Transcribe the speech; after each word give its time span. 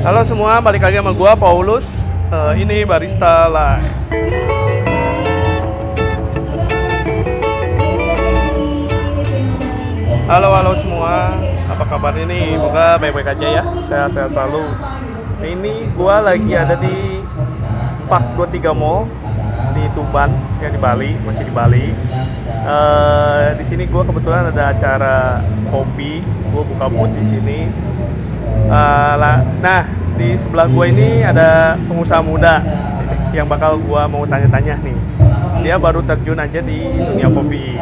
Halo 0.00 0.24
semua, 0.24 0.56
balik 0.64 0.80
lagi 0.80 0.96
sama 0.96 1.12
gua 1.12 1.36
Paulus. 1.36 2.08
Eh, 2.32 2.64
ini 2.64 2.80
Barista 2.88 3.44
Live. 3.52 3.92
Halo 10.24 10.48
halo 10.56 10.72
semua, 10.80 11.36
apa 11.68 11.84
kabar 11.84 12.16
ini? 12.16 12.56
Semoga 12.56 12.96
baik-baik 12.96 13.36
aja 13.36 13.60
ya, 13.60 13.62
sehat-sehat 13.84 14.32
selalu. 14.32 14.64
Ini 15.44 15.92
gua 15.92 16.24
lagi 16.24 16.56
ada 16.56 16.72
di 16.72 17.20
Park 18.08 18.32
23 18.40 18.72
Mall 18.72 19.04
di 19.76 19.84
Tuban, 19.92 20.32
ya 20.64 20.72
di 20.72 20.80
Bali, 20.80 21.20
masih 21.20 21.44
di 21.44 21.52
Bali. 21.52 21.92
Eh, 22.48 23.46
di 23.60 23.64
sini 23.68 23.84
gua 23.84 24.08
kebetulan 24.08 24.48
ada 24.48 24.72
acara 24.72 25.44
kopi, 25.68 26.24
gua 26.48 26.64
buka 26.64 26.88
booth 26.88 27.12
di 27.12 27.20
sini. 27.20 27.60
Eh, 28.72 29.14
lah- 29.20 29.44
nah, 29.60 29.84
di 30.16 30.32
sebelah 30.32 30.64
gua 30.64 30.88
ini 30.88 31.20
ada 31.20 31.76
pengusaha 31.84 32.24
muda 32.24 32.64
yang 33.30 33.44
bakal 33.44 33.76
gua 33.76 34.08
mau 34.08 34.24
tanya-tanya 34.24 34.80
nih. 34.80 34.96
Dia 35.60 35.76
baru 35.76 36.00
terjun 36.00 36.40
aja 36.40 36.58
di 36.58 36.80
dunia 36.90 37.28
kopi. 37.28 37.76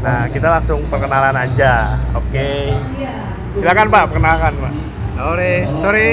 Nah, 0.00 0.26
kita 0.26 0.50
langsung 0.50 0.82
perkenalan 0.90 1.36
aja. 1.36 1.94
Oke. 2.12 2.74
Silakan 3.54 3.86
Pak, 3.86 4.02
perkenalkan 4.10 4.52
Pak. 4.56 4.72
Sore, 5.14 5.52
sore, 5.78 6.08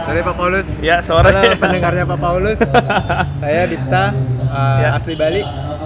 sore 0.00 0.20
Pak 0.24 0.34
Paulus. 0.34 0.66
Ya, 0.80 0.96
sore. 1.00 1.28
Halo 1.28 1.54
pendengarnya 1.54 2.04
Pak 2.04 2.18
Paulus. 2.18 2.58
Saya 3.42 3.62
Dipta, 3.68 4.04
uh, 4.48 4.78
Ya. 4.80 4.88
asli 4.96 5.14
Bali. 5.14 5.42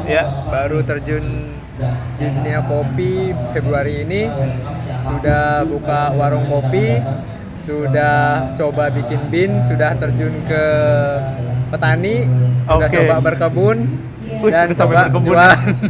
ya. 0.06 0.22
Baru 0.46 0.80
terjun 0.80 1.50
di 2.16 2.26
dunia 2.26 2.62
kopi 2.64 3.34
Februari 3.52 4.06
ini. 4.06 4.30
Sudah 5.02 5.66
buka 5.66 6.14
warung 6.14 6.46
kopi, 6.46 7.02
sudah 7.64 8.50
coba 8.56 8.88
bikin 8.88 9.20
bin, 9.28 9.50
sudah 9.68 9.92
terjun 9.96 10.32
ke 10.48 10.64
petani, 11.70 12.26
sudah 12.66 12.88
Oke. 12.88 12.96
coba 12.96 13.16
berkebun 13.20 13.78
Wih, 14.40 14.52
dan 14.54 14.70
udah 14.70 14.76
sampai 14.78 14.94
coba 14.94 15.04
berkebun. 15.10 15.36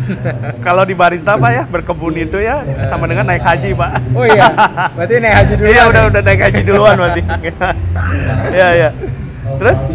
Kalau 0.66 0.82
di 0.88 0.94
barista 0.96 1.36
Pak 1.36 1.50
ya, 1.52 1.62
berkebun 1.68 2.14
itu 2.16 2.38
ya 2.41 2.64
sama 2.88 3.04
dengan 3.04 3.28
naik 3.28 3.44
haji 3.44 3.76
Pak. 3.76 3.91
Oh 4.16 4.24
iya, 4.24 4.48
berarti 4.96 5.14
naik 5.20 5.36
haji 5.36 5.52
dulu. 5.60 5.68
Iya, 5.68 5.82
udah 5.92 6.02
udah 6.08 6.22
naik 6.24 6.41
haji 6.41 6.60
duluan 6.64 6.94
berarti. 6.96 7.22
Iya, 8.56 8.68
iya. 8.74 8.88
Terus? 9.60 9.92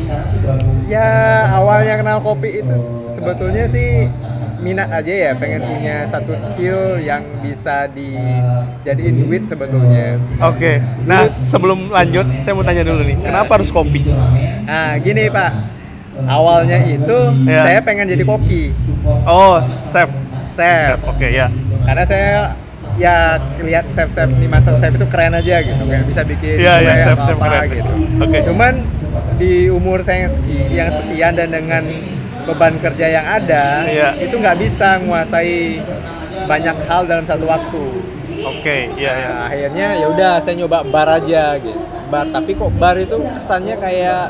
Ya 0.86 1.10
awalnya 1.58 1.98
kenal 1.98 2.22
kopi 2.22 2.62
itu 2.62 2.76
sebetulnya 3.10 3.66
sih 3.74 4.06
minat 4.66 4.90
aja 4.90 5.14
ya 5.14 5.32
pengen 5.34 5.62
punya 5.62 6.10
satu 6.10 6.34
skill 6.34 6.98
yang 6.98 7.22
bisa 7.40 7.86
dijadiin 7.88 9.22
duit 9.22 9.46
sebetulnya. 9.46 10.18
Oke. 10.42 10.82
Nah, 11.06 11.30
sebelum 11.44 11.88
lanjut, 11.88 12.26
saya 12.42 12.54
mau 12.54 12.66
tanya 12.66 12.82
dulu 12.82 13.06
nih, 13.06 13.18
kenapa 13.22 13.52
harus 13.56 13.70
kopi? 13.70 14.02
Nah 14.66 14.98
gini 14.98 15.30
pak, 15.30 15.54
awalnya 16.26 16.82
itu 16.82 17.18
Ya. 17.46 17.62
saya 17.64 17.80
pengen 17.80 18.10
jadi 18.10 18.26
koki, 18.26 18.74
Oh, 19.24 19.62
chef. 19.62 20.10
chef. 20.52 20.98
Oke, 21.06 21.30
ya. 21.30 21.54
Karena 21.86 22.04
saya 22.04 22.58
ya 22.96 23.38
lihat 23.60 23.86
chef-chef 23.92 24.34
di 24.34 24.48
master 24.48 24.80
chef 24.80 24.96
itu 24.96 25.06
keren 25.06 25.36
aja 25.36 25.62
gitu, 25.62 25.84
kayak 25.84 26.08
bisa 26.08 26.24
bikin 26.24 26.58
kue 26.58 26.66
atau 26.66 26.96
chef-chef 27.06 27.38
apa 27.38 27.46
keren. 27.46 27.70
gitu. 27.70 27.94
Oke. 28.18 28.38
Cuman 28.50 28.74
di 29.36 29.68
umur 29.70 30.02
saya 30.02 30.26
yang 30.72 30.90
sekian 30.90 31.34
dan 31.36 31.50
dengan 31.52 31.84
beban 32.46 32.78
kerja 32.78 33.06
yang 33.12 33.26
ada, 33.26 33.84
Iya. 33.84 34.10
itu 34.18 34.36
nggak 34.36 34.58
bisa 34.60 34.98
menguasai 34.98 35.82
banyak 36.46 36.76
hal 36.86 37.02
dalam 37.04 37.26
satu 37.26 37.46
waktu. 37.46 37.84
Oke, 38.38 38.94
iya, 38.94 39.12
iya. 39.16 39.28
Nah, 39.28 39.44
akhirnya 39.48 39.88
ya 39.96 40.06
udah 40.08 40.32
saya 40.38 40.56
nyoba 40.56 40.86
bar 40.86 41.10
aja 41.12 41.58
gitu. 41.58 41.80
Bar, 42.06 42.30
tapi 42.30 42.54
kok 42.54 42.70
bar 42.76 42.96
itu 42.96 43.18
kesannya 43.34 43.76
kayak 43.76 44.30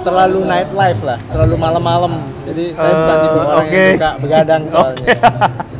terlalu 0.00 0.46
nightlife 0.46 1.02
lah, 1.02 1.18
terlalu 1.26 1.54
malam-malam. 1.56 2.12
Jadi 2.42 2.72
saya 2.72 2.86
Eh, 2.86 2.96
bukan 2.96 3.16
tipe 3.18 3.38
orang 3.38 3.58
oke. 3.58 3.74
yang 3.74 3.92
suka 3.92 4.10
begadang 4.16 4.62
soalnya. 4.72 4.96
Oke. 4.96 5.14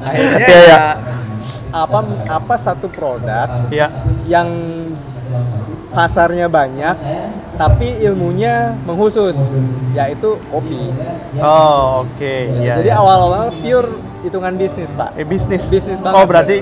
Akhirnya 0.03 0.47
iya. 0.47 0.67
ya 0.69 0.85
apa 1.67 1.99
apa 2.27 2.55
satu 2.57 2.87
produk 2.89 3.49
Iya. 3.69 3.89
yang 4.27 4.49
pasarnya 5.97 6.45
banyak 6.53 6.97
tapi 7.57 8.05
ilmunya 8.05 8.77
mengkhusus 8.85 9.33
yaitu 9.97 10.37
kopi. 10.53 10.93
Oh, 11.41 12.05
oke. 12.05 12.35
Iya. 12.61 12.85
Jadi 12.85 12.91
iya. 12.93 13.01
awal-awal 13.01 13.49
pure 13.65 13.97
hitungan 14.21 14.61
bisnis, 14.61 14.93
Pak. 14.93 15.17
Eh, 15.17 15.25
bisnis. 15.25 15.65
Bisnis 15.73 15.97
banget, 16.05 16.21
Oh, 16.21 16.29
berarti 16.29 16.61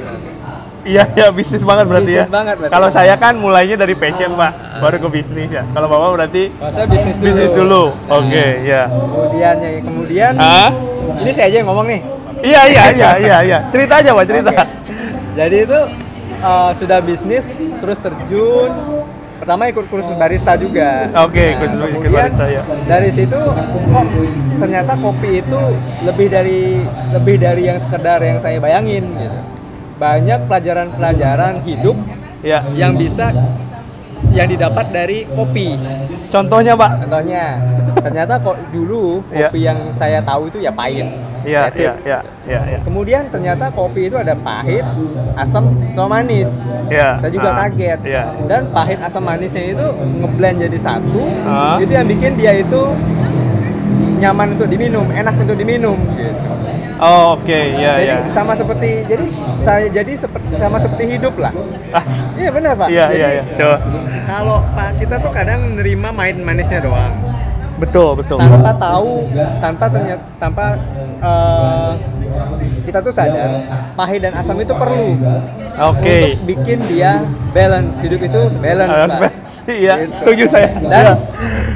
Iya, 0.84 1.09
iya 1.17 1.33
bisnis 1.33 1.65
banget 1.65 1.89
berarti 1.89 2.12
Bisnis 2.12 2.28
ya. 2.28 2.31
banget 2.31 2.55
berarti. 2.61 2.73
Kalau 2.77 2.89
saya 2.93 3.17
kan 3.17 3.34
mulainya 3.41 3.75
dari 3.81 3.97
passion, 3.97 4.37
Pak, 4.37 4.84
baru 4.84 4.97
ke 5.00 5.09
bisnis 5.17 5.49
ya. 5.49 5.65
Kalau 5.73 5.89
Bapak 5.89 6.11
berarti 6.12 6.53
Kalau 6.55 6.73
saya 6.77 6.87
bisnis 6.87 7.17
dulu. 7.17 7.25
bisnis 7.27 7.53
dulu. 7.56 7.83
Oke, 8.12 8.47
ya. 8.69 8.83
Kemudian 8.93 9.55
ya, 9.59 9.71
kemudian 9.81 10.33
Hah? 10.37 10.71
ini 11.25 11.31
saya 11.33 11.47
aja 11.50 11.56
yang 11.65 11.69
ngomong 11.73 11.87
nih. 11.89 12.00
Iya, 12.44 12.62
iya, 12.69 12.84
iya, 12.93 13.11
iya, 13.17 13.37
iya. 13.43 13.59
Cerita 13.73 14.05
aja, 14.05 14.12
Pak, 14.12 14.25
cerita. 14.28 14.50
Oke. 14.53 14.65
Jadi 15.34 15.56
itu 15.65 15.81
uh, 16.44 16.71
sudah 16.77 16.99
bisnis 17.00 17.49
terus 17.81 17.99
terjun 17.99 18.71
pertama 19.44 19.69
ikut 19.69 19.93
kursus 19.93 20.16
barista 20.16 20.56
juga. 20.56 21.05
Oke, 21.21 21.53
ikut- 21.53 21.69
ikut 21.69 22.00
kemudian 22.00 22.32
barista, 22.32 22.49
ya. 22.49 22.62
Dari 22.88 23.12
situ 23.12 23.37
kok 23.93 24.06
ternyata 24.56 24.93
kopi 24.97 25.44
itu 25.44 25.60
lebih 26.00 26.32
dari 26.32 26.81
lebih 27.12 27.37
dari 27.37 27.62
yang 27.69 27.77
sekedar 27.77 28.25
yang 28.25 28.41
saya 28.41 28.56
bayangin 28.56 29.05
gitu. 29.05 29.38
Banyak 30.00 30.49
pelajaran-pelajaran 30.49 31.60
hidup 31.60 31.93
Ya. 32.41 32.65
yang 32.72 32.97
bisa 32.97 33.28
yang 34.32 34.49
didapat 34.49 34.88
dari 34.88 35.28
kopi. 35.28 35.76
Contohnya, 36.32 36.72
Pak. 36.75 37.05
Contohnya, 37.05 37.55
ternyata 38.00 38.41
kok 38.41 38.56
dulu 38.72 39.21
Iya. 39.28 39.53
kopi 39.53 39.61
yang 39.61 39.78
saya 39.93 40.25
tahu 40.25 40.49
itu 40.49 40.59
ya 40.59 40.72
pahit. 40.72 41.05
Iya, 41.44 41.60
iya, 41.77 41.93
iya, 42.03 42.19
iya, 42.49 42.60
iya. 42.75 42.78
Kemudian 42.82 43.28
ternyata 43.28 43.69
kopi 43.71 44.09
itu 44.09 44.16
ada 44.16 44.32
pahit, 44.32 44.84
asam, 45.37 45.77
sama 45.93 46.21
manis. 46.21 46.50
Iya. 46.88 47.21
Saya 47.21 47.31
juga 47.31 47.53
Ah, 47.53 47.69
kaget. 47.69 48.00
iya. 48.05 48.25
Dan 48.49 48.72
pahit 48.72 48.99
asam 49.05 49.22
manisnya 49.22 49.65
itu 49.77 49.87
ngeblend 50.25 50.59
jadi 50.65 50.78
satu. 50.81 51.22
Ah. 51.44 51.77
Itu 51.77 51.93
yang 51.93 52.09
bikin 52.09 52.32
dia 52.41 52.53
itu 52.56 52.82
nyaman 54.19 54.56
untuk 54.56 54.69
diminum, 54.72 55.06
enak 55.12 55.34
untuk 55.37 55.56
diminum 55.56 55.99
gitu. 56.16 56.41
Oh, 56.94 57.34
oke, 57.37 57.50
iya, 57.75 57.99
jadi 58.00 58.06
iya. 58.06 58.32
sama 58.32 58.55
seperti 58.55 59.03
jadi 59.05 59.26
saya 59.66 59.91
jadi 59.91 60.15
seperti 60.15 60.56
sama 60.56 60.78
seperti 60.78 61.05
hidup 61.19 61.34
lah. 61.37 61.53
Iya 62.38 62.49
benar 62.55 62.72
pak. 62.78 62.88
Iya, 62.88 63.06
iya, 63.12 63.28
iya. 63.41 63.44
Coba. 63.59 63.76
Kalau 64.25 64.59
pak 64.72 64.88
kita 65.03 65.15
tuh 65.21 65.32
kadang 65.34 65.75
menerima 65.75 66.09
main 66.15 66.37
manisnya 66.41 66.81
doang. 66.81 67.12
Betul, 67.75 68.15
betul. 68.22 68.38
tanpa 68.38 68.71
tahu 68.78 69.26
tanpa 69.59 69.84
ternyata 69.91 70.22
tanpa 70.38 70.78
eh, 71.25 71.91
kita 72.85 72.99
tuh 73.01 73.11
sadar 73.11 73.51
pahit 73.95 74.21
dan 74.21 74.33
asam 74.35 74.57
itu 74.57 74.71
perlu 74.71 75.17
Oke. 75.81 76.37
untuk 76.37 76.45
bikin 76.47 76.79
dia 76.85 77.25
balance 77.51 77.97
hidup 77.99 78.21
itu 78.21 78.41
balance 78.55 78.93
balance. 79.17 79.53
Iya, 79.67 79.95
Gitu. 80.05 80.12
setuju 80.15 80.45
saya. 80.47 80.69
dan 80.85 81.05
Iya. 81.05 81.15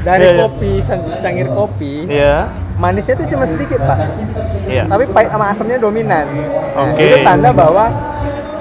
dari 0.05 0.23
Iya, 0.23 0.31
iya. 0.31 0.41
kopi 0.43 0.71
secangkir 0.81 1.49
kopi 1.49 1.95
Iya. 2.07 2.37
manisnya 2.77 3.17
itu 3.17 3.25
cuma 3.29 3.45
sedikit 3.45 3.81
pak 3.83 3.99
Iya. 4.65 4.85
tapi 4.87 5.05
pahit 5.09 5.29
sama 5.29 5.51
asamnya 5.51 5.79
dominan 5.79 6.27
Nah, 6.29 6.93
Oke. 6.93 7.03
itu 7.03 7.17
tanda 7.21 7.51
bahwa 7.51 7.89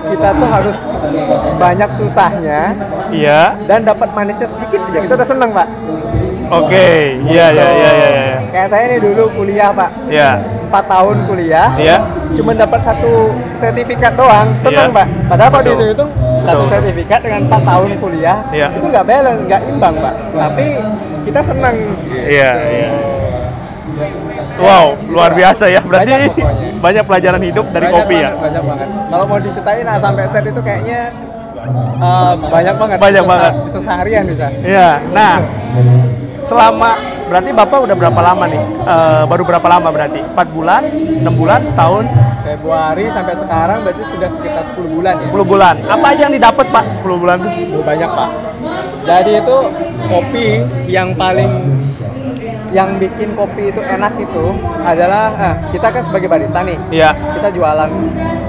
kita 0.07 0.29
tuh 0.33 0.47
harus 0.47 0.77
banyak 1.57 1.89
susahnya 1.95 2.61
Iya. 3.11 3.59
dan 3.65 3.83
dapat 3.83 4.09
manisnya 4.11 4.47
sedikit 4.47 4.87
aja 4.87 4.99
kita 5.03 5.13
udah 5.13 5.27
seneng 5.27 5.51
pak 5.51 5.67
Oke. 6.47 7.19
Iya, 7.27 7.51
iya, 7.51 7.67
iya, 7.69 7.89
iya, 7.91 8.09
iya. 8.09 8.37
kayak 8.47 8.67
saya 8.71 8.83
nih 8.87 8.99
dulu 9.03 9.27
kuliah 9.35 9.69
pak 9.69 9.91
Iya. 10.07 10.31
4 10.67 10.83
tahun 10.85 11.15
kuliah, 11.25 11.69
Iya. 11.75 11.97
cuma 12.35 12.51
dapat 12.51 12.79
satu 12.83 13.31
sertifikat 13.53 14.13
doang, 14.13 14.51
seneng 14.59 14.91
Iya. 14.91 14.97
pak. 14.99 15.07
Padahal 15.25 15.49
kalau 15.49 15.63
Betul. 15.63 15.79
dihitung 15.81 16.11
satu 16.43 16.63
sertifikat 16.67 17.19
dengan 17.23 17.41
4 17.47 17.61
tahun 17.63 17.89
kuliah, 17.97 18.37
Iya. 18.51 18.67
itu 18.75 18.85
nggak 18.85 19.05
balance, 19.05 19.41
nggak 19.47 19.61
imbang 19.67 19.95
pak. 19.97 20.13
Tapi 20.31 20.65
kita 21.23 21.39
seneng. 21.41 21.75
Iya, 22.07 22.51
iya. 22.67 22.89
Wow, 24.57 24.97
luar 25.07 25.31
biasa 25.31 25.69
ya. 25.69 25.81
Berarti 25.81 26.11
Banyak 26.33 26.77
banyak 26.77 27.03
pelajaran 27.05 27.41
hidup 27.41 27.65
dari 27.69 27.85
Banyak 27.87 27.97
kopi 27.99 28.15
ya. 28.15 28.21
banget, 28.27 28.41
Banyak 28.41 28.63
banget. 28.65 28.87
Kalau 29.07 29.25
mau 29.25 29.37
diceritain 29.37 29.83
nah, 29.85 29.97
sampai 29.97 30.23
set 30.27 30.45
itu 30.45 30.61
kayaknya 30.61 30.99
uh, 31.97 32.33
banyak 32.39 32.75
banget. 32.75 32.97
Banyak 32.97 33.23
Bisa- 33.23 33.31
banget. 33.31 33.51
Bisa 33.65 33.79
seharian 33.81 34.23
bisa. 34.25 34.47
Iya. 34.61 34.89
Nah, 35.13 35.35
selama 36.41 36.91
berarti 37.27 37.49
Bapak 37.51 37.77
udah 37.83 37.95
berapa 37.95 38.19
lama 38.23 38.45
nih? 38.47 38.61
Eh, 38.63 39.23
baru 39.27 39.43
berapa 39.43 39.67
lama 39.67 39.89
berarti? 39.91 40.19
4 40.23 40.47
bulan, 40.55 40.81
6 41.21 41.33
bulan, 41.35 41.61
setahun, 41.67 42.05
Februari 42.47 43.11
sampai 43.11 43.35
sekarang 43.35 43.83
berarti 43.83 44.03
sudah 44.07 44.29
sekitar 44.31 44.63
10 44.71 44.87
bulan. 44.87 45.13
ya? 45.19 45.27
10 45.27 45.43
bulan. 45.43 45.75
Apa 45.83 46.05
aja 46.15 46.21
yang 46.31 46.35
didapat 46.39 46.65
Pak 46.71 46.85
10 46.95 47.19
bulan 47.19 47.37
tuh? 47.43 47.51
Oh, 47.75 47.83
banyak 47.83 48.07
pak. 48.07 48.29
Jadi 49.03 49.31
itu 49.43 49.57
kopi 50.07 50.47
yang 50.87 51.11
paling 51.19 51.51
yang 52.71 52.99
bikin 52.99 53.31
kopi 53.33 53.71
itu 53.71 53.81
enak 53.81 54.13
itu 54.19 54.45
adalah 54.83 55.31
ah, 55.35 55.55
kita 55.71 55.87
kan 55.87 56.03
sebagai 56.03 56.27
barista 56.27 56.59
nih. 56.63 56.77
Iya. 56.91 57.09
Kita 57.39 57.49
jualan 57.51 57.89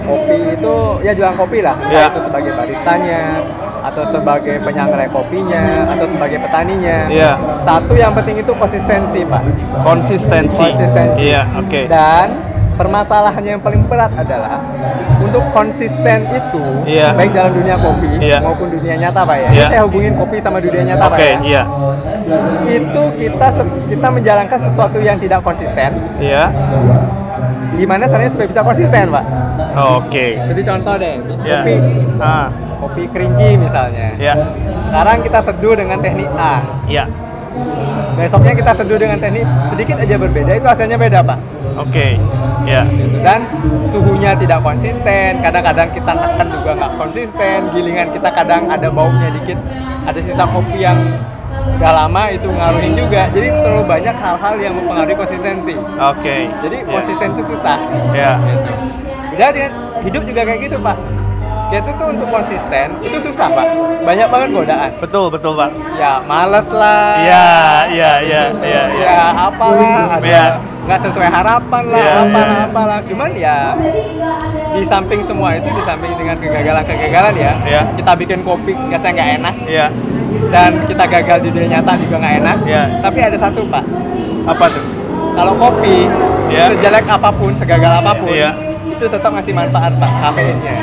kopi 0.04 0.36
itu 0.56 0.74
ya 1.04 1.12
jualan 1.14 1.36
kopi 1.36 1.58
lah. 1.62 1.76
Iya. 1.88 2.08
itu 2.10 2.20
sebagai 2.26 2.52
baristanya 2.56 3.22
atau 3.78 4.02
sebagai 4.10 4.56
penyangrai 4.60 5.08
kopinya 5.08 5.86
atau 5.86 6.06
sebagai 6.10 6.38
petaninya. 6.42 6.98
Iya. 7.08 7.32
Satu 7.62 7.94
yang 7.94 8.12
penting 8.12 8.42
itu 8.42 8.52
konsistensi, 8.54 9.22
Pak. 9.22 9.42
Konsistensi. 9.86 10.60
Konsistensi. 10.60 11.30
Iya, 11.30 11.46
oke. 11.56 11.80
Dan 11.86 12.28
permasalahannya 12.74 13.58
yang 13.58 13.62
paling 13.62 13.82
berat 13.90 14.14
adalah 14.14 14.62
untuk 15.18 15.42
konsisten 15.50 16.22
itu 16.30 16.62
Iya. 16.86 17.10
baik 17.10 17.34
dalam 17.34 17.50
dunia 17.50 17.74
kopi 17.74 18.06
Iya. 18.22 18.38
maupun 18.38 18.70
dunia 18.70 18.94
nyata, 18.98 19.26
Pak 19.26 19.36
ya. 19.36 19.48
Ini 19.50 19.64
saya 19.66 19.82
hubungin 19.86 20.12
kopi 20.14 20.36
sama 20.38 20.58
dunia 20.62 20.82
nyata, 20.86 21.04
Pak 21.10 21.18
Oke, 21.18 21.26
ya. 21.26 21.38
iya. 21.42 21.62
Itu 22.68 23.02
kita 23.18 23.48
kita 23.88 24.08
menjalankan 24.12 24.58
sesuatu 24.60 24.98
yang 25.00 25.16
tidak 25.16 25.40
konsisten. 25.40 25.90
Iya. 26.20 26.52
Gimana 27.78 28.04
caranya 28.10 28.30
supaya 28.32 28.48
bisa 28.50 28.62
konsisten, 28.62 29.04
Pak? 29.08 29.24
Oke. 30.02 30.26
Jadi 30.36 30.60
contoh 30.66 30.94
deh, 30.98 31.14
Iya. 31.44 31.62
kopi 31.62 31.74
Ah, 32.18 32.46
kopi 32.82 33.02
kerinci 33.08 33.48
misalnya. 33.56 34.08
iya. 34.18 34.34
Sekarang 34.82 35.22
kita 35.22 35.38
seduh 35.42 35.74
dengan 35.78 35.98
teknik 36.02 36.28
A. 36.34 36.60
Iya. 36.90 37.04
Besoknya 38.18 38.54
kita 38.54 38.72
seduh 38.74 38.98
dengan 38.98 39.18
teknik 39.22 39.46
sedikit 39.70 39.96
aja 39.98 40.14
berbeda, 40.18 40.52
itu 40.58 40.66
hasilnya 40.66 40.98
beda, 40.98 41.22
Pak. 41.22 41.38
Oke. 41.78 42.18
Iya. 42.66 42.82
Dan 43.22 43.46
suhunya 43.94 44.34
tidak 44.34 44.58
konsisten, 44.60 45.38
kadang-kadang 45.38 45.88
kita 45.94 46.12
neken 46.12 46.48
juga 46.50 46.70
nggak 46.74 46.92
konsisten, 46.98 47.58
gilingan 47.70 48.10
kita 48.10 48.28
kadang 48.34 48.66
ada 48.66 48.90
baunya 48.90 49.30
dikit, 49.30 49.58
ada 50.02 50.18
sisa 50.18 50.44
kopi 50.50 50.82
yang 50.82 50.98
udah 51.78 51.92
lama 51.94 52.22
itu 52.28 52.48
ngaruhin 52.48 52.92
juga. 52.94 53.22
Jadi 53.30 53.48
terlalu 53.54 53.84
banyak 53.86 54.14
hal-hal 54.14 54.54
yang 54.58 54.74
mempengaruhi 54.74 55.16
konsistensi. 55.16 55.74
Oke. 55.94 56.36
Jadi 56.58 56.76
Iya. 56.82 56.90
konsisten 56.90 57.28
itu 57.38 57.42
susah. 57.46 57.78
Iya. 58.10 58.32
Gitu. 58.42 58.70
Beda 59.30 59.46
dengan 59.54 59.72
hidup 60.02 60.22
juga 60.26 60.40
kayak 60.42 60.60
gitu, 60.66 60.76
Pak. 60.78 60.96
Kita 61.68 61.90
tuh 62.00 62.08
untuk 62.08 62.28
konsisten 62.32 62.86
itu 62.98 63.16
susah, 63.20 63.46
Pak. 63.46 63.66
Banyak 64.02 64.28
banget 64.32 64.48
godaan. 64.50 64.90
Betul, 64.98 65.28
betul, 65.28 65.52
Pak. 65.52 65.70
Ya, 65.94 66.16
males 66.24 66.64
lah. 66.72 67.20
Iya, 67.20 67.48
iya, 67.92 68.12
iya, 68.24 68.42
iya, 68.64 68.82
iya. 68.88 69.04
Ya, 69.04 69.26
apalah, 69.36 70.16
ada 70.16 70.24
Iya. 70.24 70.44
nggak 70.88 71.00
sesuai 71.04 71.28
harapan 71.28 71.82
lah, 71.92 72.00
Iya, 72.00 72.12
apalah, 72.16 72.48
iya. 72.48 72.64
apalah. 72.64 72.98
Cuman 73.04 73.30
ya 73.36 73.56
di 74.72 74.82
samping 74.82 75.20
semua 75.20 75.52
itu, 75.52 75.68
di 75.68 75.82
samping 75.84 76.16
dengan 76.16 76.40
kegagalan-kegagalan 76.40 77.34
ya, 77.36 77.52
Iya. 77.68 77.80
kita 78.00 78.12
bikin 78.16 78.40
kopi 78.40 78.72
nggak 78.72 79.00
saya 79.04 79.12
nggak 79.12 79.30
enak 79.36 79.54
Iya. 79.68 79.86
Dan 80.48 80.70
kita 80.86 81.04
gagal 81.04 81.38
di 81.44 81.48
dunia 81.52 81.68
nyata 81.78 81.92
juga 81.98 82.16
nggak 82.22 82.34
enak. 82.42 82.56
Iya. 82.64 82.84
Tapi 83.02 83.18
ada 83.22 83.36
satu 83.38 83.60
pak, 83.66 83.84
Apa 84.46 84.64
tuh? 84.70 84.84
kalau 85.34 85.52
kopi 85.54 86.08
Iya. 86.48 86.72
sejelek 86.72 87.06
apa 87.06 87.28
pun, 87.30 87.52
segagal 87.54 87.92
apa 88.00 88.12
pun, 88.16 88.32
Iya. 88.32 88.50
itu 88.88 89.04
tetap 89.04 89.30
ngasih 89.30 89.54
manfaat 89.54 89.92
pak, 89.98 90.10
kafeinnya. 90.22 90.76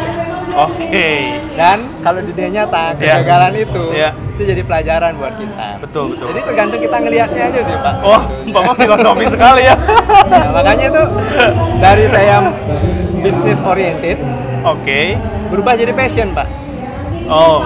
Oke. 0.56 1.36
Dan 1.60 1.78
kalau 2.00 2.24
di 2.24 2.32
dunia 2.32 2.64
nyata 2.64 2.96
Iya. 2.96 3.20
kegagalan 3.20 3.54
itu, 3.60 3.84
Iya. 3.92 4.10
itu 4.16 4.42
jadi 4.48 4.62
pelajaran 4.64 5.12
buat 5.20 5.34
kita. 5.36 5.68
Betul, 5.84 6.06
betul. 6.16 6.26
Jadi 6.32 6.42
tergantung 6.48 6.80
kita 6.80 6.98
ngelihatnya 7.04 7.44
aja 7.52 7.60
sih 7.60 7.76
pak. 7.76 7.96
Oh, 8.00 8.22
Bapak 8.56 8.74
filosofi 8.80 9.26
sekali 9.28 9.62
ya. 9.68 9.76
Nah, 10.32 10.48
makanya 10.56 10.88
tuh 10.96 11.08
dari 11.84 12.06
saya 12.08 12.36
bisnis 13.20 13.60
oriented 13.68 14.18
Oke. 14.64 15.20
berubah 15.52 15.76
jadi 15.76 15.92
passion 15.92 16.32
pak. 16.32 16.48
Oh. 17.28 17.66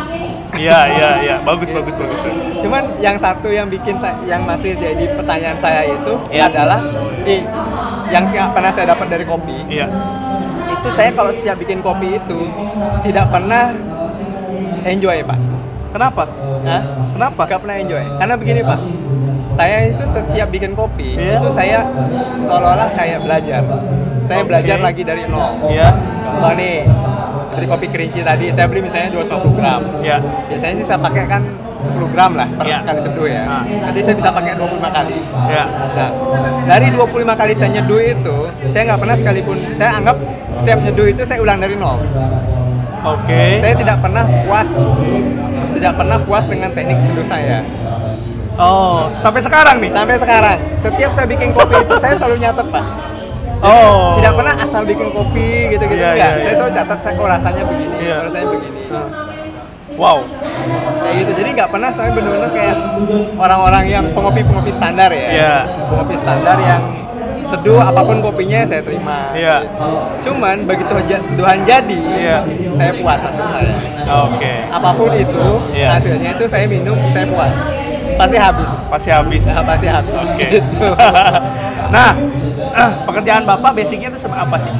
Iya, 0.49 0.79
iya, 0.89 1.09
iya. 1.21 1.35
Bagus, 1.41 1.69
bagus, 1.69 1.93
bagus. 1.93 2.21
Cuman 2.59 2.83
yang 2.97 3.15
satu 3.15 3.47
yang 3.47 3.69
bikin 3.69 3.95
sa- 3.95 4.17
yang 4.23 4.41
masih 4.43 4.73
jadi 4.73 5.05
pertanyaan 5.13 5.57
saya 5.57 5.85
itu 5.85 6.13
Iya. 6.27 6.49
adalah 6.49 6.81
eh, 7.23 7.45
yang 8.09 8.25
pernah 8.49 8.71
saya 8.71 8.89
dapat 8.89 9.07
dari 9.07 9.25
kopi 9.25 9.57
Iya. 9.67 9.85
itu 10.69 10.89
saya 10.91 11.11
kalau 11.11 11.29
setiap 11.29 11.59
bikin 11.59 11.83
kopi 11.83 12.15
itu 12.15 12.39
tidak 13.03 13.29
pernah 13.29 13.75
enjoy 14.81 15.21
pak. 15.21 15.39
Kenapa? 15.89 16.23
Hah? 16.63 16.81
Kenapa? 17.13 17.41
Gak 17.45 17.59
pernah 17.59 17.77
enjoy. 17.77 18.03
Karena 18.15 18.33
begini 18.33 18.61
pak, 18.61 18.79
saya 19.53 19.77
itu 19.87 20.03
setiap 20.07 20.47
bikin 20.49 20.71
kopi 20.73 21.13
Iya. 21.13 21.37
itu 21.37 21.49
saya 21.51 21.79
seolah-olah 22.39 22.89
kayak 22.93 23.19
belajar. 23.21 23.61
Saya 24.23 24.41
Oke. 24.41 24.47
belajar 24.47 24.77
lagi 24.79 25.01
dari 25.03 25.23
nol. 25.25 25.57
Iya. 25.67 25.89
Contoh 26.23 26.53
nih, 26.55 26.85
seperti 27.59 27.75
kopi 27.75 27.87
kerinci 27.91 28.19
tadi, 28.23 28.47
saya 28.55 28.71
beli 28.71 28.87
misalnya 28.87 29.11
250 29.19 29.59
gram. 29.59 29.81
Iya. 29.99 30.17
Biasanya 30.47 30.73
sih 30.79 30.85
saya 30.87 30.99
pakai 31.03 31.23
kan 31.27 31.43
10 31.83 32.07
gram 32.15 32.31
lah 32.39 32.47
per 32.55 32.63
Iya. 32.71 32.79
sekali 32.79 32.99
seduh 33.03 33.27
ya. 33.27 33.43
Ah. 33.43 33.63
Nanti 33.67 33.99
saya 33.99 34.15
bisa 34.15 34.29
pakai 34.31 34.51
25 34.55 34.87
kali. 34.87 35.19
Iya. 35.27 35.63
Nah, 35.67 36.09
dari 36.71 36.87
25 36.95 37.35
kali 37.35 37.53
saya 37.59 37.69
nyeduh 37.75 37.99
itu, 37.99 38.35
saya 38.71 38.81
nggak 38.87 38.99
pernah 39.03 39.15
sekalipun, 39.19 39.57
saya 39.75 39.91
anggap 39.91 40.15
setiap 40.55 40.79
nyeduh 40.87 41.07
itu 41.11 41.21
saya 41.27 41.39
ulang 41.43 41.59
dari 41.59 41.75
nol. 41.75 41.99
Oke. 43.03 43.43
Saya 43.59 43.75
tidak 43.75 43.97
pernah 43.99 44.23
puas, 44.47 44.69
tidak 45.75 45.93
pernah 45.99 46.17
puas 46.23 46.43
dengan 46.47 46.69
teknik 46.71 46.97
seduh 47.11 47.27
saya. 47.27 47.59
Oh, 48.55 49.11
sampai 49.19 49.43
sekarang 49.43 49.83
nih. 49.83 49.91
Sampai 49.91 50.15
sekarang, 50.15 50.57
setiap 50.79 51.11
saya 51.11 51.27
bikin 51.27 51.51
kopi 51.51 51.75
itu 51.75 51.95
saya 51.99 52.15
selalu 52.15 52.39
nyatet 52.39 52.67
pak. 52.71 52.85
Oh. 53.59 54.15
Tidak 54.19 54.33
pernah 54.39 54.55
asal 54.63 54.81
bikin 54.87 55.09
kopi 55.11 55.75
gitu-gitu 55.75 55.99
Iya, 55.99 56.15
enggak. 56.15 56.31
iya, 56.31 56.39
saya 56.39 56.47
iya. 56.47 56.57
selalu 56.57 56.71
catat 56.75 56.99
saya 57.03 57.13
kok 57.19 57.27
rasanya 57.27 57.63
begini, 57.67 57.95
kok 57.99 58.23
rasanya 58.31 58.47
begini. 58.55 58.79
Wow. 59.99 60.23
kayak 61.03 61.15
gitu 61.27 61.31
jadi 61.43 61.49
nggak 61.59 61.69
pernah 61.75 61.91
saya 61.91 62.09
bener-bener 62.15 62.51
kayak 62.55 62.77
orang-orang 63.35 63.83
yang 63.83 64.05
pengopi-pengopi 64.15 64.71
standar 64.71 65.11
ya 65.11 65.27
Iya. 65.27 65.55
pengopi 65.91 66.15
standar 66.15 66.57
yang 66.61 66.81
seduh 67.49 67.81
apa 67.81 68.01
pun 68.05 68.23
kopinya 68.23 68.63
saya 68.63 68.79
terima 68.79 69.35
Iya. 69.35 69.67
cuman 70.23 70.63
begitu 70.63 70.93
seduhan 71.03 71.59
jadi 71.67 71.99
Iya. 72.15 72.37
saya 72.79 72.91
puas 72.95 73.19
hasil 73.19 73.43
saya 73.43 73.75
Oke. 74.23 74.53
apa 74.71 74.89
pun 74.95 75.11
itu 75.11 75.45
Iya. 75.75 75.87
hasilnya 75.99 76.29
itu 76.37 76.45
saya 76.47 76.63
minum 76.63 76.95
saya 77.11 77.25
puas 77.27 77.55
pasti 78.15 78.37
habis 78.39 78.69
Pasti 78.89 79.09
habis. 79.13 79.43
Nah, 79.45 79.63
pasti 79.63 79.87
habis 79.87 80.11
Oke. 80.11 80.47
gitu. 80.59 80.87
nah, 81.95 82.11
eh, 82.71 82.91
pekerjaan 83.05 83.43
Bapak 83.43 83.71
basicnya 83.73 84.09
itu 84.09 84.19
sama 84.19 84.41
apa 84.41 84.57
sih? 84.57 84.73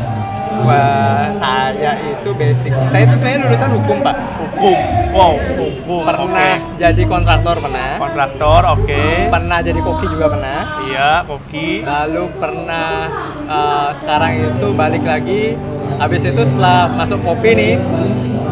Wah, 0.60 1.32
saya 1.40 1.96
itu 2.04 2.30
basic 2.36 2.74
saya 2.92 3.08
itu 3.08 3.16
sebenarnya 3.16 3.48
lulusan 3.48 3.70
hukum 3.80 3.98
pak 4.04 4.16
Hukum. 4.44 4.76
Wow, 5.16 5.34
hukum. 5.56 6.04
pernah 6.04 6.28
Oke. 6.60 6.76
jadi 6.76 7.02
kontraktor 7.08 7.56
pernah 7.64 7.96
Kontraktor, 7.96 8.62
oke. 8.76 9.04
pernah 9.32 9.58
jadi 9.64 9.80
koki 9.80 10.06
juga 10.12 10.26
pernah 10.36 10.60
Iya, 10.84 11.12
koki. 11.24 11.80
lalu 11.80 12.24
pernah 12.36 13.08
uh, 13.48 13.90
sekarang 14.04 14.32
itu 14.52 14.68
balik 14.76 15.04
lagi 15.08 15.56
habis 15.96 16.28
itu 16.28 16.42
setelah 16.44 16.92
masuk 16.92 17.24
kopi 17.24 17.50
nih 17.56 17.74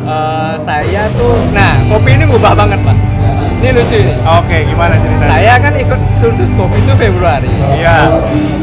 uh, 0.08 0.56
saya 0.64 1.12
tuh 1.12 1.36
nah 1.52 1.76
kopi 1.92 2.16
ini 2.16 2.24
ngubah 2.24 2.56
banget 2.56 2.80
pak 2.88 2.98
ini 3.58 3.70
lucu 3.72 3.98
Oke, 4.24 4.58
gimana 4.64 4.94
ceritanya? 4.96 5.32
saya 5.32 5.54
kan 5.58 5.74
ikut 5.76 6.00
kursus 6.18 6.50
kopi 6.54 6.78
itu 6.78 6.94
Februari 6.96 7.50
Iya. 7.74 7.96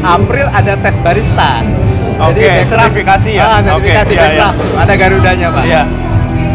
April 0.01 0.47
ada 0.49 0.73
tes 0.75 0.95
barista 0.99 1.51
Oke, 2.17 2.39
backcraft- 2.39 2.69
sertifikasi 2.69 3.29
ya? 3.29 3.43
ah, 3.45 3.59
sertifikasi 3.61 4.07
Oke, 4.07 4.15
iya, 4.15 4.23
backcraft. 4.25 4.57
ada 4.77 4.93
garudanya 4.95 5.47
pak 5.49 5.63
Iya. 5.65 5.83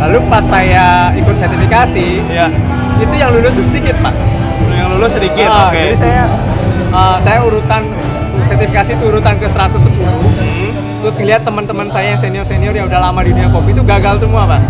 lalu 0.01 0.19
pas 0.27 0.45
saya 0.47 0.87
ikut 1.15 1.37
sertifikasi 1.37 2.07
Iya. 2.27 2.47
itu 2.99 3.15
yang 3.15 3.31
lulus 3.31 3.53
tuh 3.53 3.67
sedikit 3.67 3.97
pak 4.01 4.15
Yang 4.71 4.89
lulus 4.93 5.13
sedikit, 5.13 5.47
Ah, 5.47 5.69
oke. 5.69 5.77
jadi 5.77 5.95
saya 5.99 6.23
uh, 6.91 7.17
saya 7.21 7.39
urutan 7.43 7.83
sertifikasi 8.43 8.91
itu 8.93 9.05
urutan 9.05 9.35
ke 9.37 9.47
110 9.47 9.93
Hmm. 10.41 10.71
terus 11.01 11.15
ngeliat 11.15 11.43
teman-teman 11.43 11.87
saya 11.87 12.07
yang 12.11 12.21
senior-senior 12.21 12.73
yang 12.73 12.87
udah 12.87 13.01
lama 13.03 13.21
di 13.21 13.31
dunia 13.31 13.49
kopi 13.49 13.71
itu 13.71 13.83
gagal 13.83 14.17
semua 14.19 14.45
pak 14.47 14.63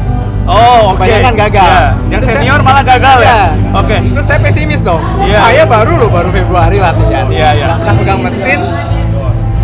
Oh, 0.43 0.93
oke. 0.93 0.99
Kebanyakan 0.99 1.35
gagal. 1.39 1.69
Iya. 1.69 1.85
Yang 2.09 2.21
Terus 2.21 2.33
senior 2.33 2.53
saya- 2.53 2.67
malah 2.67 2.85
gagal 2.85 3.19
ya? 3.19 3.29
Iya. 3.31 3.41
Oke. 3.73 3.97
terus 4.11 4.27
saya 4.27 4.41
pesimis 4.41 4.81
dong 4.83 5.03
Iya. 5.21 5.39
saya 5.41 5.63
baru 5.65 5.93
loh 5.97 6.11
baru 6.11 6.29
Februari 6.31 6.77
latihan 6.77 7.27
Iya, 7.29 7.49
iya. 7.53 7.67
Nggak 7.67 7.79
pernah 7.79 7.95
pegang 7.97 8.21
mesin 8.21 8.61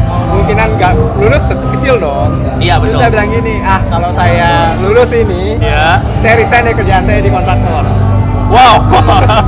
kemungkinan 0.07 0.69
nggak 0.77 0.93
lulus 1.17 1.45
kecil 1.73 1.95
dong 1.99 2.31
Iya, 2.57 2.75
terus 2.77 2.87
betul. 2.89 3.01
saya 3.01 3.11
bilang 3.11 3.29
gini 3.33 3.55
ah 3.61 3.81
kalau 3.85 4.11
saya 4.13 4.49
lulus 4.79 5.11
ini 5.11 5.43
Iya. 5.59 5.87
saya 6.21 6.35
resign 6.37 6.63
dari 6.63 6.77
kerjaan 6.77 7.03
saya 7.03 7.19
di 7.19 7.31
kontraktor 7.31 7.83
Wow. 8.47 8.75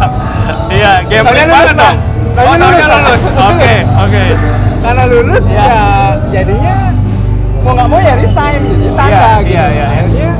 Iya, 0.71 0.91
lulus, 1.07 1.47
banget 1.47 1.77
dong. 1.77 1.97
Oh, 2.35 2.43
soalnya 2.45 2.67
lulus, 2.67 2.89
lulus. 2.89 3.21
Oke, 3.47 3.75
oke. 3.97 4.25
karena 4.79 5.05
lulus 5.07 5.43
Iya. 5.45 5.63
ya 5.63 5.81
jadinya 6.31 6.77
mau 7.61 7.73
nggak 7.75 7.89
mau 7.89 8.01
ya 8.01 8.15
resign 8.17 8.61
gitu 8.65 8.89
tanda 8.93 9.13
Iya, 9.13 9.33
gitu 9.39 9.51
iya, 9.51 9.65
iya. 9.69 9.87
akhirnya 9.89 10.31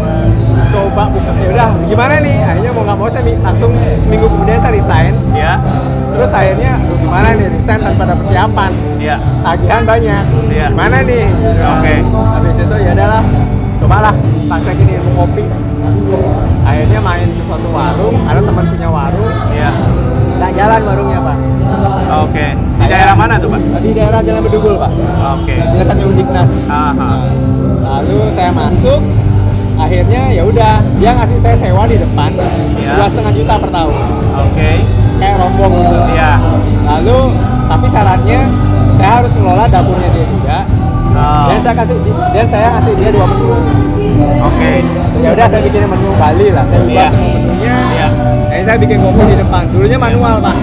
coba 0.99 1.15
buka 1.15 1.31
ya 1.31 1.49
udah 1.55 1.71
gimana 1.87 2.15
nih 2.19 2.37
akhirnya 2.43 2.71
mau 2.75 2.83
nggak 2.83 2.99
mau 2.99 3.07
saya 3.07 3.23
langsung 3.39 3.71
seminggu 4.03 4.27
kemudian 4.27 4.59
saya 4.59 4.73
resign 4.75 5.15
Iya. 5.31 5.53
terus 6.11 6.31
akhirnya 6.35 6.73
gimana 6.99 7.29
nih 7.39 7.47
resign 7.55 7.81
tanpa 7.87 8.03
ada 8.03 8.15
persiapan 8.19 8.71
Iya. 8.99 9.17
tagihan 9.47 9.83
banyak 9.87 10.25
Iya. 10.51 10.67
gimana 10.75 10.97
nih 11.07 11.25
Oke. 11.55 11.95
habis 12.03 12.55
itu 12.59 12.77
ya 12.83 12.91
udahlah 12.99 13.23
cobalah 13.79 14.15
praktekin 14.51 14.89
ilmu 14.91 15.11
kopi 15.15 15.45
akhirnya 16.67 16.99
main 16.99 17.29
ke 17.31 17.43
suatu 17.47 17.69
warung 17.71 18.17
ada 18.27 18.41
teman 18.43 18.65
punya 18.67 18.89
warung 18.91 19.33
Iya. 19.55 19.71
nggak 20.35 20.51
jalan 20.53 20.81
warungnya 20.83 21.21
pak 21.23 21.39
Oke. 22.09 22.47
Di 22.57 22.75
Saya- 22.81 22.91
daerah 23.05 23.15
mana 23.15 23.35
tuh, 23.37 23.53
Pak? 23.53 23.61
di 23.85 23.93
daerah 23.93 24.25
Jalan 24.25 24.41
Bedugul 24.41 24.75
pak 24.81 24.91
Oke. 25.37 25.55
di 25.55 25.77
dekatnya 25.77 26.07
Undiknas 26.09 26.51
Aha. 26.67 27.11
lalu 27.85 28.19
saya 28.33 28.51
masuk 28.51 29.01
akhirnya 29.79 30.23
ya 30.29 30.43
udah 30.43 30.73
dia 30.95 31.11
ngasih 31.15 31.39
saya 31.39 31.57
sewa 31.57 31.87
di 31.87 31.97
depan 31.97 32.31
Iya. 32.75 32.93
dua 32.95 33.07
setengah 33.07 33.33
juta 33.33 33.55
per 33.57 33.71
tahun 33.71 33.95
Oke. 34.37 34.71
kayak 35.17 35.37
rombong 35.39 35.73
gitu 35.77 35.99
Iya. 36.11 36.33
lalu 36.85 37.19
tapi 37.65 37.87
syaratnya 37.87 38.41
saya 38.95 39.11
harus 39.17 39.33
ngelola 39.33 39.65
dapurnya 39.67 40.09
dia 40.11 40.27
juga 40.27 40.59
Oh, 41.09 41.51
dan 41.51 41.59
saya 41.59 41.75
kasih 41.75 41.97
dan 42.31 42.47
saya 42.47 42.67
ngasih 42.71 42.93
dia 42.95 43.11
dua 43.11 43.27
menu 43.27 43.51
Oke. 44.41 44.73
ya 45.19 45.29
udah 45.33 45.47
saya 45.47 45.63
bikin 45.63 45.83
menu 45.85 46.11
Bali 46.15 46.47
lah 46.51 46.65
saya 46.65 46.81
ubah 46.81 46.93
Iya. 46.93 47.09
semua 47.09 47.31
menunya 47.35 47.77
Iya. 47.89 48.09
Jadi 48.49 48.63
saya 48.65 48.79
bikin 48.79 48.99
kopi 48.99 49.23
di 49.25 49.37
depan 49.37 49.63
dulunya 49.69 49.99
manual 49.99 50.35
pak 50.39 50.57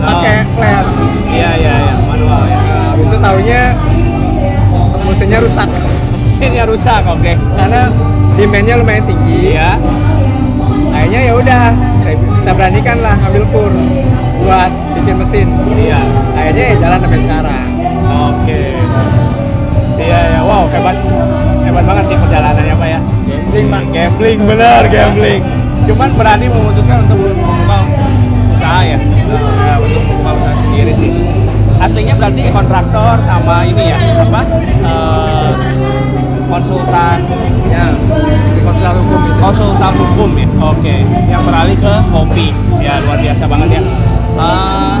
pakai 0.00 0.36
flat 0.52 0.84
Iya 1.28 1.50
iya 1.56 1.74
iya 1.76 1.94
manual 2.00 2.42
ya. 2.44 2.58
nah, 2.58 2.84
habis 2.92 3.06
itu 3.06 3.16
tahunya 3.16 3.60
mesinnya 5.02 5.38
rusak 5.40 5.68
Mesinnya 6.42 6.66
rusak, 6.66 7.06
oke. 7.06 7.38
karena 7.54 7.86
demandnya 8.34 8.74
lumayan 8.74 9.06
tinggi 9.06 9.54
Iya. 9.54 9.78
akhirnya 10.90 11.20
ya 11.22 11.32
udah 11.38 11.62
saya, 12.02 12.52
beranikan 12.58 12.98
lah 12.98 13.14
ngambil 13.14 13.46
kur 13.54 13.70
buat 14.42 14.70
bikin 14.98 15.22
mesin 15.22 15.46
Iya. 15.70 16.02
akhirnya 16.34 16.64
ya 16.66 16.74
jalan 16.82 16.98
sampai 16.98 17.20
sekarang 17.22 17.66
Oke. 18.10 18.62
Iya 20.02 20.18
ya, 20.34 20.40
wow 20.42 20.66
hebat. 20.66 20.98
Hebat 21.62 21.84
banget 21.86 22.04
sih 22.10 22.16
perjalanannya 22.18 22.74
Pak 22.74 22.88
ya. 22.90 23.00
gambling 23.22 23.66
pak 23.70 23.82
Gambling 23.94 24.38
bener, 24.42 24.82
gambling. 24.90 25.42
Cuman 25.86 26.10
berani 26.18 26.46
memutuskan 26.50 27.06
untuk 27.06 27.22
membuka 27.22 27.78
usaha 28.50 28.82
ya. 28.82 28.98
Ya, 28.98 29.74
untuk 29.78 30.02
membuka 30.10 30.30
usaha 30.42 30.54
sendiri 30.58 30.90
sih. 30.90 31.10
Aslinya 31.78 32.14
berarti 32.18 32.50
kontraktor 32.50 33.14
sama 33.22 33.62
ini 33.62 33.94
ya, 33.94 33.98
apa? 34.22 34.40
eh, 34.82 35.50
konsultan 36.52 37.16
ya 37.72 37.88
konsultan 38.60 38.94
hukum 39.00 39.20
itu 39.24 39.32
konsultan 39.40 39.92
hukum 39.96 40.30
ya. 40.36 40.46
Oke, 40.62 40.96
yang 41.26 41.42
beralih 41.42 41.76
ke 41.80 41.94
kopi. 42.12 42.46
Ya 42.78 43.00
luar 43.02 43.18
biasa 43.18 43.44
banget 43.48 43.68
ya. 43.74 43.82
Eh, 44.32 44.96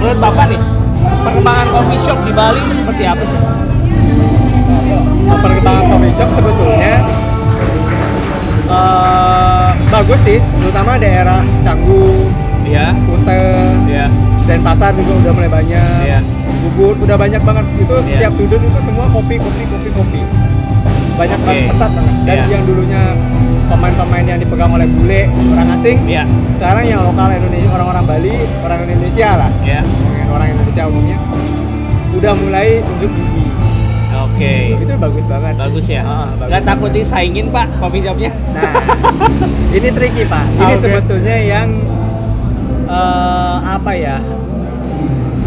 menurut 0.00 0.18
Bapak 0.18 0.44
nih, 0.50 0.60
perkembangan 1.22 1.66
coffee 1.70 2.00
shop 2.02 2.18
di 2.24 2.32
Bali 2.32 2.60
itu 2.64 2.74
seperti 2.74 3.04
apa 3.04 3.22
sih? 3.22 3.40
perkembangan 5.28 5.84
coffee 5.86 6.14
shop 6.16 6.28
sebetulnya 6.34 6.94
eh, 8.68 9.68
bagus 9.88 10.20
sih 10.24 10.38
terutama 10.58 10.96
daerah 10.96 11.40
Canggu 11.62 12.32
Iya, 12.68 12.92
Kute 13.08 13.40
iya, 13.88 14.12
dan 14.44 14.60
pasar 14.60 14.92
juga 14.92 15.12
udah 15.24 15.32
mulai 15.32 15.48
banyak 15.48 16.00
Iya. 16.04 16.20
Ubud 16.68 17.00
udah 17.00 17.16
banyak 17.16 17.40
banget 17.40 17.64
itu 17.80 17.94
Iya. 17.96 18.04
setiap 18.04 18.32
sudut 18.36 18.60
itu 18.60 18.78
semua 18.84 19.06
kopi 19.08 19.34
kopi 19.40 19.62
kopi 19.64 19.88
kopi 19.96 20.20
banyak 21.18 21.38
banget 21.42 21.62
pesat 21.68 21.90
banget 21.90 22.14
dan 22.24 22.36
Iya. 22.38 22.44
yang 22.48 22.62
dulunya 22.64 23.02
pemain-pemain 23.68 24.24
yang 24.24 24.38
dipegang 24.38 24.70
oleh 24.70 24.86
bule 24.86 25.20
orang 25.52 25.68
asing 25.76 25.98
iya, 26.06 26.22
sekarang 26.56 26.84
yang 26.86 27.00
lokal 27.04 27.28
Indonesia 27.28 27.68
orang-orang 27.68 28.04
Bali 28.06 28.34
orang 28.62 28.78
Indonesia 28.86 29.28
lah 29.36 29.50
iya. 29.60 29.80
ngomongin 29.84 30.28
orang 30.30 30.46
Indonesia 30.54 30.82
umumnya 30.86 31.18
udah 32.14 32.32
mulai 32.34 32.68
unjuk 32.80 33.10
gigi 33.12 33.44
Oke. 34.18 34.74
itu 34.74 34.94
bagus 34.98 35.24
banget. 35.26 35.54
Bagus 35.54 35.86
ya. 35.86 36.02
Ah, 36.02 36.26
bagus. 36.34 36.50
Gak 36.50 36.62
takut 36.64 36.90
disaingin 36.90 37.50
Pak 37.50 37.66
coffee 37.78 38.02
shopnya? 38.02 38.30
Nah, 38.50 38.72
ini 39.76 39.88
tricky 39.90 40.24
pak. 40.26 40.42
Ini 40.58 40.74
Oke. 40.74 40.80
sebetulnya 40.80 41.36
yang 41.38 41.68
eh, 42.88 43.56
apa 43.62 43.92
ya? 43.94 44.16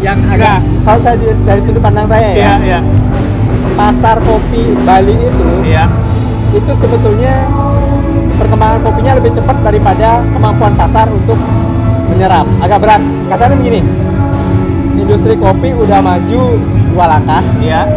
Yang 0.00 0.18
agak 0.28 0.56
Nah. 0.56 0.60
kalau 0.82 0.98
saya 1.00 1.16
dari 1.42 1.60
sudut 1.62 1.80
pandang 1.80 2.06
saya 2.06 2.28
ya, 2.28 2.34
Iya, 2.34 2.52
iya, 2.64 2.78
pasar 3.82 4.16
kopi 4.22 4.62
Bali 4.86 5.10
itu 5.18 5.48
iya. 5.66 5.90
itu 6.54 6.70
sebetulnya 6.70 7.50
perkembangan 8.38 8.78
kopinya 8.86 9.12
lebih 9.18 9.34
cepat 9.34 9.56
daripada 9.66 10.22
kemampuan 10.30 10.74
pasar 10.78 11.10
untuk 11.10 11.34
menyerap. 12.12 12.46
Agak 12.60 12.78
berat. 12.78 13.02
Kasarnya 13.26 13.56
begini. 13.56 13.80
Industri 15.00 15.34
kopi 15.34 15.72
udah 15.74 15.98
maju 16.04 16.42
dua 16.92 17.04
langkah, 17.08 17.42
Iya. 17.58 17.88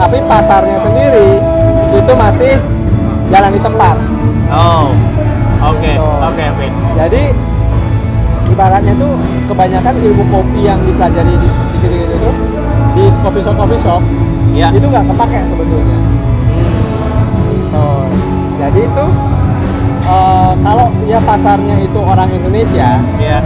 tapi 0.00 0.18
pasarnya 0.24 0.80
sendiri 0.80 1.28
itu 1.92 2.12
masih 2.16 2.54
jalan 3.28 3.50
di 3.52 3.60
tempat. 3.60 3.96
Oh. 4.50 4.90
Oke, 5.60 5.92
Gitu. 5.92 6.00
oke, 6.00 6.44
oke. 6.56 6.66
Jadi 6.96 7.22
ibaratnya 8.48 8.94
tuh 8.96 9.12
kebanyakan 9.46 9.94
ilmu 10.00 10.24
kopi 10.32 10.60
yang 10.64 10.80
dipelajari 10.88 11.34
di 11.36 11.48
di 11.84 11.88
tuh 12.16 12.34
di 12.96 13.02
coffee 13.20 13.44
shop 13.44 13.54
coffee 13.60 13.80
shop 13.84 14.02
Iya. 14.50 14.68
itu 14.74 14.86
nggak 14.86 15.04
kepake 15.06 15.38
sebetulnya. 15.46 15.98
Tuh. 17.70 18.04
Jadi 18.60 18.80
itu 18.82 19.04
eh, 20.04 20.52
kalau 20.60 20.86
dia 21.00 21.18
pasarnya 21.22 21.76
itu 21.78 21.98
orang 21.98 22.28
Indonesia 22.28 22.88
Iya. 23.16 23.38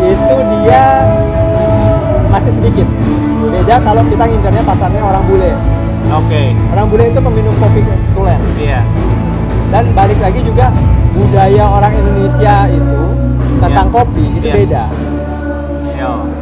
itu 0.00 0.34
dia 0.60 0.84
masih 2.28 2.52
sedikit. 2.52 2.88
Beda 3.44 3.76
kalau 3.80 4.02
kita 4.04 4.24
ngincarnya 4.24 4.62
pasarnya 4.62 5.02
orang 5.02 5.24
bule. 5.24 5.52
Oke. 6.12 6.42
Orang 6.70 6.86
bule 6.88 7.04
itu 7.08 7.20
peminum 7.20 7.54
kopi 7.56 7.80
tulen. 8.12 8.40
Iya. 8.60 8.80
Dan 9.72 9.84
balik 9.90 10.18
lagi 10.20 10.40
juga 10.44 10.68
budaya 11.10 11.64
orang 11.66 11.92
Indonesia 11.94 12.68
itu 12.68 13.00
tentang 13.58 13.86
Iya. 13.88 13.94
kopi 13.96 14.24
itu 14.34 14.46
Iya. 14.46 14.54
beda. 14.60 14.84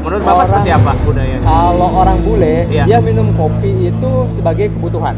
Menurut 0.02 0.20
Bapak 0.20 0.34
Orang- 0.34 0.48
seperti 0.48 0.70
apa 0.70 0.92
budayanya? 1.00 1.40
Kalau 1.40 1.88
orang 1.94 2.18
bule, 2.20 2.54
Iya. 2.66 2.84
dia 2.84 2.98
minum 2.98 3.28
kopi 3.32 3.70
itu 3.86 4.12
sebagai 4.32 4.66
kebutuhan. 4.68 5.14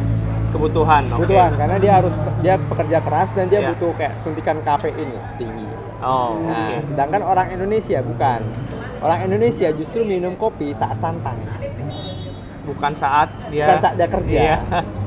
Kebutuhan. 0.52 1.02
Kebutuhan 1.08 1.50
karena 1.56 1.76
dia 1.78 1.92
harus 1.94 2.14
dia 2.38 2.54
pekerja 2.60 2.98
keras 3.00 3.28
dan 3.32 3.48
dia 3.48 3.58
Iya. 3.58 3.68
butuh 3.72 3.90
kayak 3.96 4.12
suntikan 4.20 4.60
kafein 4.60 5.08
tinggi. 5.34 5.66
Oh, 5.98 6.36
Nah, 6.38 6.68
oke. 6.70 6.84
sedangkan 6.84 7.24
orang 7.24 7.48
Indonesia 7.50 7.98
bukan. 8.00 8.40
Orang 9.00 9.20
Indonesia 9.22 9.68
justru 9.72 10.04
minum 10.04 10.32
kopi 10.34 10.70
saat 10.70 10.96
santai, 10.96 11.36
Bukan 12.64 12.92
saat 12.92 13.28
dia 13.48 13.68
bukan 13.68 13.76
saat 13.78 13.94
dia 13.94 14.08
kerja. 14.08 14.40
Iya. 14.40 14.56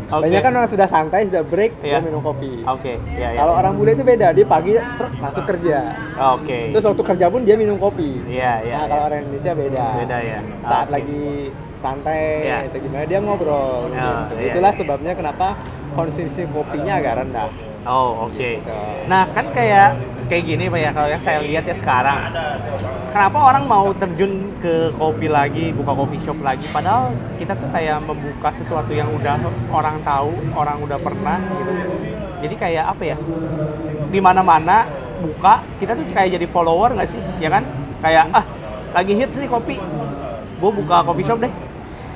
Oke. 0.08 0.24
Banyak 0.24 0.40
kan 0.40 0.52
orang 0.56 0.72
sudah 0.72 0.88
santai, 0.88 1.28
sudah 1.28 1.44
break, 1.44 1.84
Iya. 1.84 2.00
dia 2.00 2.08
minum 2.08 2.24
kopi. 2.24 2.64
Oke, 2.64 2.96
iya, 3.12 3.36
iya. 3.36 3.40
Kalau 3.44 3.54
orang 3.54 3.76
bule 3.76 3.92
itu 3.92 4.08
beda, 4.08 4.32
dia 4.32 4.48
pagi 4.48 4.80
seret, 4.96 5.14
langsung 5.20 5.44
kerja. 5.44 5.78
Oke. 6.32 6.72
Terus 6.72 6.86
waktu 6.88 7.04
kerja 7.04 7.26
pun 7.28 7.42
dia 7.44 7.60
minum 7.60 7.76
kopi. 7.76 8.24
Iya, 8.24 8.64
iya. 8.64 8.76
nah, 8.80 8.86
kalau 8.88 9.04
orang 9.06 9.20
Indonesia 9.28 9.52
beda. 9.52 9.86
Beda 10.00 10.18
ya. 10.24 10.40
Saat 10.64 10.88
Oke. 10.88 10.94
lagi 10.96 11.24
santai 11.78 12.24
Iya. 12.48 12.58
itu 12.72 12.78
gimana 12.88 13.04
dia 13.04 13.20
ngobrol. 13.20 13.92
Ya, 13.92 14.00
gitu. 14.24 14.34
iya, 14.40 14.48
Itulah 14.50 14.72
iya. 14.72 14.80
sebabnya 14.80 15.12
kenapa 15.12 15.48
konsumsi 15.92 16.42
kopinya 16.48 16.94
agak 16.96 17.14
rendah. 17.20 17.67
Oh, 17.88 18.28
oke. 18.28 18.36
Gitu. 18.36 18.76
Nah, 19.08 19.24
kan 19.32 19.48
kayak 19.56 19.96
kayak 20.28 20.44
gini 20.44 20.68
Pak 20.68 20.80
ya, 20.80 20.92
kalau 20.92 21.08
yang 21.08 21.24
saya 21.24 21.40
lihat 21.40 21.64
ya 21.64 21.76
sekarang. 21.76 22.36
Kenapa 23.08 23.38
orang 23.40 23.64
mau 23.66 23.88
terjun 23.96 24.52
ke 24.60 24.92
kopi 25.00 25.32
lagi, 25.32 25.72
buka 25.72 25.96
coffee 25.96 26.22
shop 26.22 26.44
lagi 26.44 26.68
padahal 26.70 27.16
kita 27.40 27.56
tuh 27.56 27.72
kayak 27.72 28.04
membuka 28.04 28.52
sesuatu 28.52 28.92
yang 28.92 29.08
udah 29.16 29.40
orang 29.72 29.98
tahu, 30.04 30.36
orang 30.54 30.78
udah 30.84 31.00
pernah 31.00 31.40
gitu. 31.40 31.74
Jadi 32.44 32.56
kayak 32.60 32.86
apa 32.94 33.04
ya? 33.08 33.18
Di 34.12 34.20
mana-mana 34.22 34.86
buka, 35.24 35.64
kita 35.82 35.98
tuh 35.98 36.06
kayak 36.12 36.38
jadi 36.38 36.46
follower 36.46 36.94
nggak 36.94 37.10
sih? 37.10 37.22
Ya 37.42 37.50
kan? 37.50 37.64
Kayak 38.04 38.30
ah, 38.36 38.46
lagi 38.94 39.14
hits 39.18 39.40
nih 39.40 39.50
kopi. 39.50 39.82
Gue 40.62 40.72
buka 40.76 41.02
coffee 41.08 41.26
shop 41.26 41.42
deh. 41.42 41.54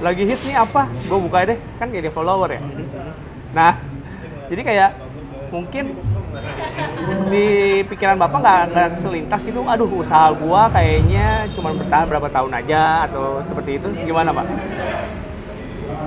Lagi 0.03 0.27
hits 0.27 0.43
nih 0.45 0.59
apa? 0.59 0.85
Gue 1.07 1.17
buka 1.17 1.47
deh. 1.47 1.57
Kan 1.81 1.89
jadi 1.89 2.13
follower 2.13 2.59
ya. 2.59 2.61
Nah, 3.57 3.73
jadi 4.51 4.61
kayak 4.61 4.89
mungkin 5.51 5.85
di 7.27 7.47
pikiran 7.85 8.15
bapak 8.15 8.39
nggak 8.39 8.61
nggak 8.71 8.87
selintas 8.95 9.43
gitu, 9.43 9.61
aduh 9.63 9.87
usaha 9.91 10.31
gua 10.33 10.71
kayaknya 10.71 11.45
cuma 11.51 11.75
bertahan 11.75 12.07
berapa 12.07 12.27
tahun 12.27 12.51
aja 12.55 13.05
atau 13.05 13.43
seperti 13.43 13.77
itu, 13.77 13.87
gimana 14.01 14.31
pak? 14.31 14.47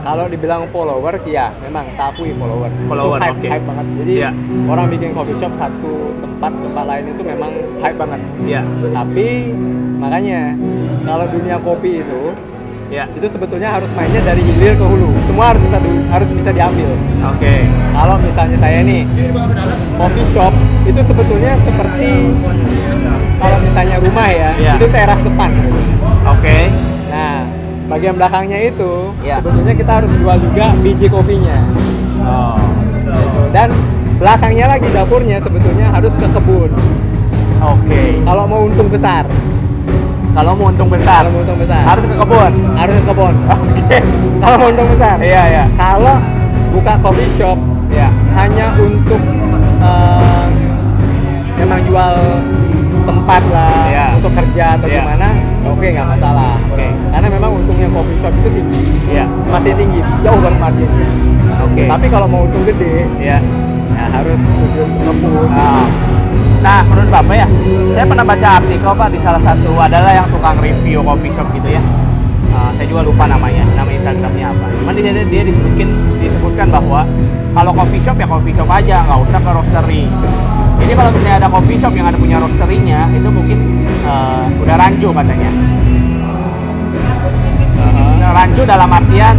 Kalau 0.00 0.28
dibilang 0.28 0.68
follower, 0.68 1.16
ya 1.24 1.48
memang 1.60 1.88
akui 1.96 2.36
follower. 2.36 2.68
Follower, 2.84 3.16
itu 3.16 3.24
hype, 3.24 3.36
oke. 3.36 3.48
hype 3.48 3.64
banget. 3.64 3.86
Jadi 4.04 4.12
Iya. 4.14 4.30
orang 4.68 4.86
bikin 4.88 5.10
coffee 5.12 5.36
shop 5.40 5.52
satu 5.56 5.92
tempat 6.20 6.52
tempat 6.52 6.84
lain 6.84 7.04
itu 7.08 7.22
memang 7.24 7.50
hype 7.80 7.96
banget. 7.96 8.20
Iya, 8.44 8.60
Tapi 8.92 9.28
makanya 9.96 10.40
kalau 11.04 11.24
dunia 11.32 11.56
kopi 11.56 12.04
itu 12.04 12.22
iya, 12.92 13.08
itu 13.16 13.26
sebetulnya 13.32 13.72
harus 13.72 13.88
mainnya 13.96 14.20
dari 14.20 14.44
hilir 14.44 14.76
ke 14.76 14.84
hulu. 14.84 15.08
Semua 15.24 15.56
harus 15.56 15.62
bisa 15.64 15.78
di- 15.80 16.04
harus 16.12 16.28
bisa 16.36 16.50
diambil. 16.52 16.88
oke, 17.24 17.54
Kalau 17.94 18.18
misalnya 18.18 18.58
saya 18.58 18.78
nih 18.82 19.02
coffee 19.94 20.26
shop 20.28 20.52
itu 20.82 21.00
sebetulnya 21.00 21.52
seperti 21.62 22.10
kalau 23.38 23.56
misalnya 23.60 23.96
rumah 24.00 24.28
ya, 24.28 24.50
Iya. 24.56 24.72
itu 24.74 24.86
teras 24.88 25.20
depan. 25.20 25.50
oke, 26.26 26.58
Nah, 27.06 27.38
bagian 27.86 28.14
belakangnya 28.16 28.58
itu 28.64 28.92
Iya. 29.20 29.38
sebetulnya 29.38 29.74
kita 29.74 29.92
harus 30.02 30.10
jual 30.16 30.36
juga 30.40 30.66
biji 30.76 31.06
kopinya. 31.06 31.58
oh, 32.20 32.58
Gitu. 32.90 33.40
Dan 33.52 33.68
belakangnya 34.16 34.66
lagi 34.68 34.88
dapurnya 34.90 35.36
sebetulnya 35.38 35.86
harus 35.92 36.12
ke 36.12 36.26
kebun. 36.26 36.70
oke. 37.62 38.02
Kalau 38.24 38.44
mau 38.44 38.60
untung 38.64 38.90
besar, 38.90 39.24
Kalau 40.34 40.50
mau 40.58 40.66
untung 40.66 40.90
besar, 40.90 41.22
kalau 41.22 41.30
mau 41.30 41.40
untung 41.46 41.58
besar 41.62 41.78
harus 41.86 42.02
ke 42.02 42.14
kebun. 42.18 42.52
harus 42.74 42.94
ke 42.98 43.04
kebun. 43.06 43.34
Oke, 43.46 43.98
Kalau 44.42 44.56
mau 44.58 44.66
untung 44.66 44.88
besar. 44.90 45.16
iya 45.22 45.42
iya, 45.46 45.64
Kalau 45.78 46.16
buka 46.74 46.94
coffee 46.98 47.30
shop 47.38 47.54
hanya 48.34 48.66
untuk 48.76 49.20
eh, 49.80 50.46
memang 51.58 51.80
jual 51.86 52.14
tempat 53.04 53.42
lah 53.52 53.84
Iya. 53.88 54.06
untuk 54.16 54.32
kerja 54.32 54.64
atau 54.80 54.86
Iya. 54.88 55.02
gimana, 55.04 55.28
oke 55.68 55.86
nggak 55.86 56.08
masalah. 56.16 56.56
Oke. 56.72 56.88
Karena 57.12 57.28
memang 57.28 57.50
untungnya 57.52 57.88
coffee 57.92 58.18
shop 58.18 58.32
itu 58.32 58.48
tinggi, 58.50 58.84
Iya. 59.12 59.24
masih 59.52 59.72
tinggi, 59.76 60.00
jauh 60.24 60.40
banget 60.40 60.60
marginnya. 60.60 61.08
Oke. 61.64 61.84
Tapi 61.84 62.06
kalau 62.08 62.26
mau 62.26 62.40
untung 62.48 62.64
gede, 62.64 63.04
Iya. 63.20 63.38
ya 63.94 64.04
harus 64.10 64.40
ngebut. 65.04 65.48
Ah. 65.52 65.86
Nah, 66.64 66.80
menurut 66.88 67.12
Bapak 67.12 67.36
ya, 67.36 67.48
saya 67.92 68.08
pernah 68.08 68.24
baca 68.24 68.48
artikel 68.56 68.88
Pak 68.88 69.08
di 69.12 69.18
salah 69.20 69.42
satu 69.44 69.76
adalah 69.76 70.16
yang 70.16 70.24
tukang 70.32 70.56
review 70.64 71.04
coffee 71.04 71.28
shop 71.28 71.44
gitu 71.52 71.76
ya. 71.76 71.82
Ah, 72.54 72.70
saya 72.78 72.86
juga 72.86 73.02
lupa 73.02 73.26
namanya, 73.26 73.66
nama 73.74 73.90
Instagramnya 73.90 74.54
apa. 74.54 74.66
Cuman 74.78 74.94
di 74.94 75.02
sana 75.02 75.26
dia 75.26 75.42
disebutkan 75.42 75.88
disebutkan 76.22 76.66
bahwa 76.70 77.02
kalau 77.50 77.74
coffee 77.74 77.98
shop 77.98 78.14
ya 78.14 78.26
coffee 78.30 78.54
shop 78.54 78.70
aja, 78.70 79.02
nggak 79.02 79.18
usah 79.26 79.40
ke 79.42 79.50
roastery. 79.50 80.02
Jadi 80.78 80.92
kalau 80.94 81.10
misalnya 81.10 81.36
ada 81.42 81.48
coffee 81.50 81.78
shop 81.78 81.92
yang 81.98 82.06
ada 82.06 82.18
punya 82.18 82.38
roastery-nya, 82.38 83.10
itu 83.10 83.26
mungkin 83.26 83.58
eh, 84.06 84.44
udah 84.62 84.76
rancu 84.78 85.08
katanya. 85.10 85.50
Nah, 88.22 88.30
rancu 88.32 88.62
dalam 88.62 88.88
artian 88.88 89.36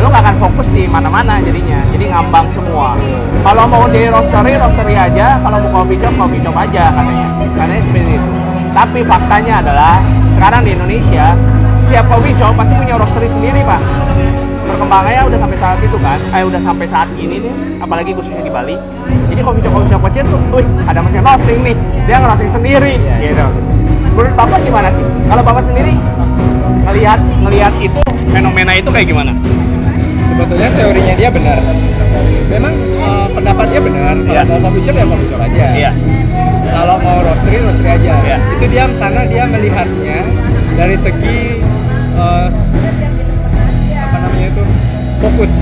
lu 0.00 0.08
nggak 0.08 0.22
akan 0.22 0.36
fokus 0.40 0.68
di 0.72 0.88
mana-mana 0.88 1.42
jadinya 1.44 1.76
jadi 1.92 2.14
ngambang 2.14 2.48
semua 2.54 2.96
kalau 3.44 3.68
mau 3.68 3.84
di 3.92 4.08
roastery 4.08 4.56
roastery 4.56 4.96
aja 4.96 5.36
kalau 5.44 5.60
mau 5.60 5.82
coffee 5.82 6.00
shop 6.00 6.14
coffee 6.16 6.40
shop 6.40 6.56
aja 6.56 6.88
katanya 6.94 7.28
karena 7.58 7.74
seperti 7.84 8.12
itu 8.16 8.30
tapi 8.72 9.00
faktanya 9.04 9.54
adalah 9.60 9.94
sekarang 10.32 10.62
di 10.64 10.70
Indonesia 10.72 11.36
setiap 11.90 12.06
coffee 12.06 12.30
shop 12.38 12.54
pasti 12.54 12.70
punya 12.78 12.94
roastery 12.94 13.26
sendiri 13.26 13.66
pak 13.66 13.82
perkembangannya 14.62 15.26
udah 15.26 15.38
sampai 15.42 15.58
saat 15.58 15.78
itu 15.82 15.98
kan 15.98 16.18
eh 16.30 16.46
udah 16.46 16.60
sampai 16.62 16.86
saat 16.86 17.10
ini 17.18 17.42
nih 17.42 17.54
apalagi 17.82 18.14
khususnya 18.14 18.46
di 18.46 18.52
Bali 18.54 18.78
jadi 19.26 19.42
coffee 19.42 19.58
shop 19.58 19.74
coffee 19.74 19.90
shop 19.90 20.02
kecil 20.06 20.24
tuh 20.30 20.38
wih 20.54 20.66
ada 20.86 21.02
mesin 21.02 21.26
roasting 21.26 21.58
nih 21.66 21.74
dia 22.06 22.22
ngerosting 22.22 22.46
sendiri 22.46 22.94
gitu 23.18 23.42
menurut 24.14 24.32
bapak 24.38 24.62
gimana 24.62 24.86
sih 24.94 25.02
kalau 25.26 25.42
bapak 25.42 25.66
sendiri 25.66 25.98
ngelihat 26.86 27.18
ngelihat 27.42 27.74
itu 27.82 28.00
fenomena 28.30 28.72
itu 28.78 28.88
kayak 28.94 29.10
gimana 29.10 29.34
Sebetulnya 30.30 30.72
teorinya 30.72 31.14
dia 31.20 31.28
benar. 31.28 31.58
Memang 32.48 32.72
eh, 32.72 33.26
pendapat 33.28 33.66
dia 33.68 33.80
benar. 33.82 34.14
Kalau 34.16 34.30
Iya. 34.30 34.42
mau 34.48 34.58
coffee 34.62 34.82
shop 34.86 34.94
ya 34.96 35.04
coffee 35.04 35.28
shop 35.28 35.40
aja. 35.42 35.64
iya 35.76 35.90
Kalau 36.70 36.96
mau 36.96 37.18
roastery 37.20 37.58
roastery 37.60 37.90
aja. 37.92 38.12
Iya. 38.24 38.36
Itu 38.56 38.64
dia 38.72 38.84
karena 38.88 39.22
dia 39.28 39.44
melihatnya 39.44 40.18
dari 40.80 40.96
segi 40.96 41.59
eh, 42.20 42.48
apa 44.00 44.16
namanya 44.20 44.46
itu 44.52 44.64
fokus. 45.20 45.52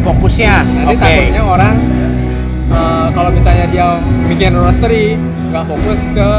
fokusnya 0.00 0.54
Nanti 0.64 0.96
oke 0.96 1.02
takutnya 1.04 1.42
orang 1.44 1.74
eh, 2.72 3.06
kalau 3.12 3.30
misalnya 3.30 3.66
dia 3.68 3.88
bikin 4.26 4.52
roastery 4.56 5.14
nggak 5.50 5.64
fokus 5.66 6.00
ke 6.16 6.30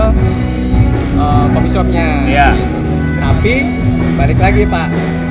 eh, 1.20 1.46
coffee 1.54 1.72
shopnya. 1.72 2.08
Iya. 2.28 2.48
gitu. 2.58 2.80
Tapi 3.22 3.54
balik 4.18 4.40
lagi 4.42 4.62
pak, 4.66 4.88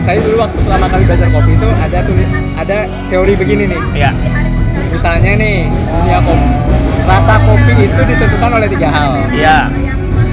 saya 0.06 0.18
dulu 0.22 0.36
waktu 0.40 0.58
pertama 0.62 0.86
kali 0.88 1.02
belajar 1.04 1.28
kopi 1.30 1.52
itu 1.58 1.68
ada 1.74 1.98
tulis 2.06 2.28
ada 2.54 2.78
teori 3.10 3.32
begini 3.34 3.64
nih. 3.66 3.82
iya 3.94 4.10
Misalnya 4.90 5.32
nih 5.38 5.56
dunia 5.70 6.18
kopi, 6.22 6.48
rasa 7.06 7.34
kopi 7.42 7.72
itu 7.86 8.02
ditentukan 8.14 8.50
oleh 8.56 8.68
tiga 8.70 8.88
hal. 8.90 9.10
iya 9.34 9.58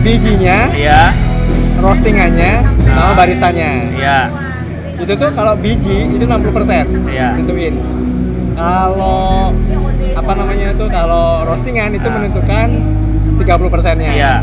Bijinya, 0.05 0.57
iya 0.77 1.11
roastingannya, 1.77 2.53
sama 2.85 3.11
baristanya. 3.13 3.69
iya 3.93 4.19
Itu 4.97 5.13
tuh 5.13 5.29
kalau 5.31 5.53
biji 5.53 6.09
itu 6.09 6.23
60% 6.25 6.89
Iya. 7.05 7.37
tentuin. 7.37 7.73
Kalau 8.51 9.53
apa 10.11 10.31
namanya 10.33 10.73
itu 10.73 10.85
kalau 10.89 11.45
roastingan 11.45 11.93
itu 11.93 12.03
Ah. 12.03 12.13
menentukan 12.13 12.67
30 13.37 13.69
persennya. 13.69 14.11
iya 14.11 14.35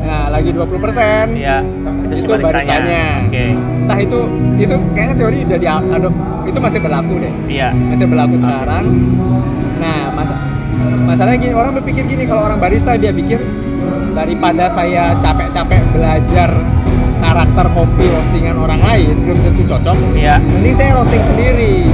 Nah, 0.00 0.26
lagi 0.28 0.50
20 0.50 0.78
persen 0.80 1.34
iya 1.34 1.62
itu 2.02 2.14
si 2.16 2.24
itu 2.24 2.32
baristanya 2.32 2.66
baristanya. 2.66 3.04
oke 3.26 3.44
Entah 3.80 3.98
itu 4.00 4.18
itu 4.56 4.74
kayaknya 4.90 5.14
teori 5.16 5.38
udah 5.44 5.58
diadop 5.60 6.14
itu 6.46 6.58
masih 6.58 6.78
berlaku 6.80 7.14
deh. 7.18 7.34
iya 7.46 7.68
Masih 7.70 8.06
berlaku 8.06 8.34
sekarang. 8.38 8.84
Nah, 9.76 10.00
masa 10.12 10.34
masalahnya 11.04 11.38
gini 11.40 11.52
orang 11.52 11.72
berpikir 11.74 12.06
gini 12.06 12.22
kalau 12.24 12.42
orang 12.44 12.58
barista 12.58 12.94
dia 12.94 13.10
pikir 13.10 13.42
daripada 14.12 14.64
saya 14.68 15.14
capek-capek 15.16 15.82
belajar 15.90 16.50
karakter 17.20 17.66
kopi 17.70 18.04
roastingan 18.06 18.56
orang 18.56 18.80
lain 18.80 19.14
belum 19.20 19.38
tentu 19.42 19.62
cocok. 19.66 19.96
iya 20.14 20.36
Mending 20.40 20.74
saya 20.74 20.90
roasting 20.94 21.22
sendiri. 21.24 21.84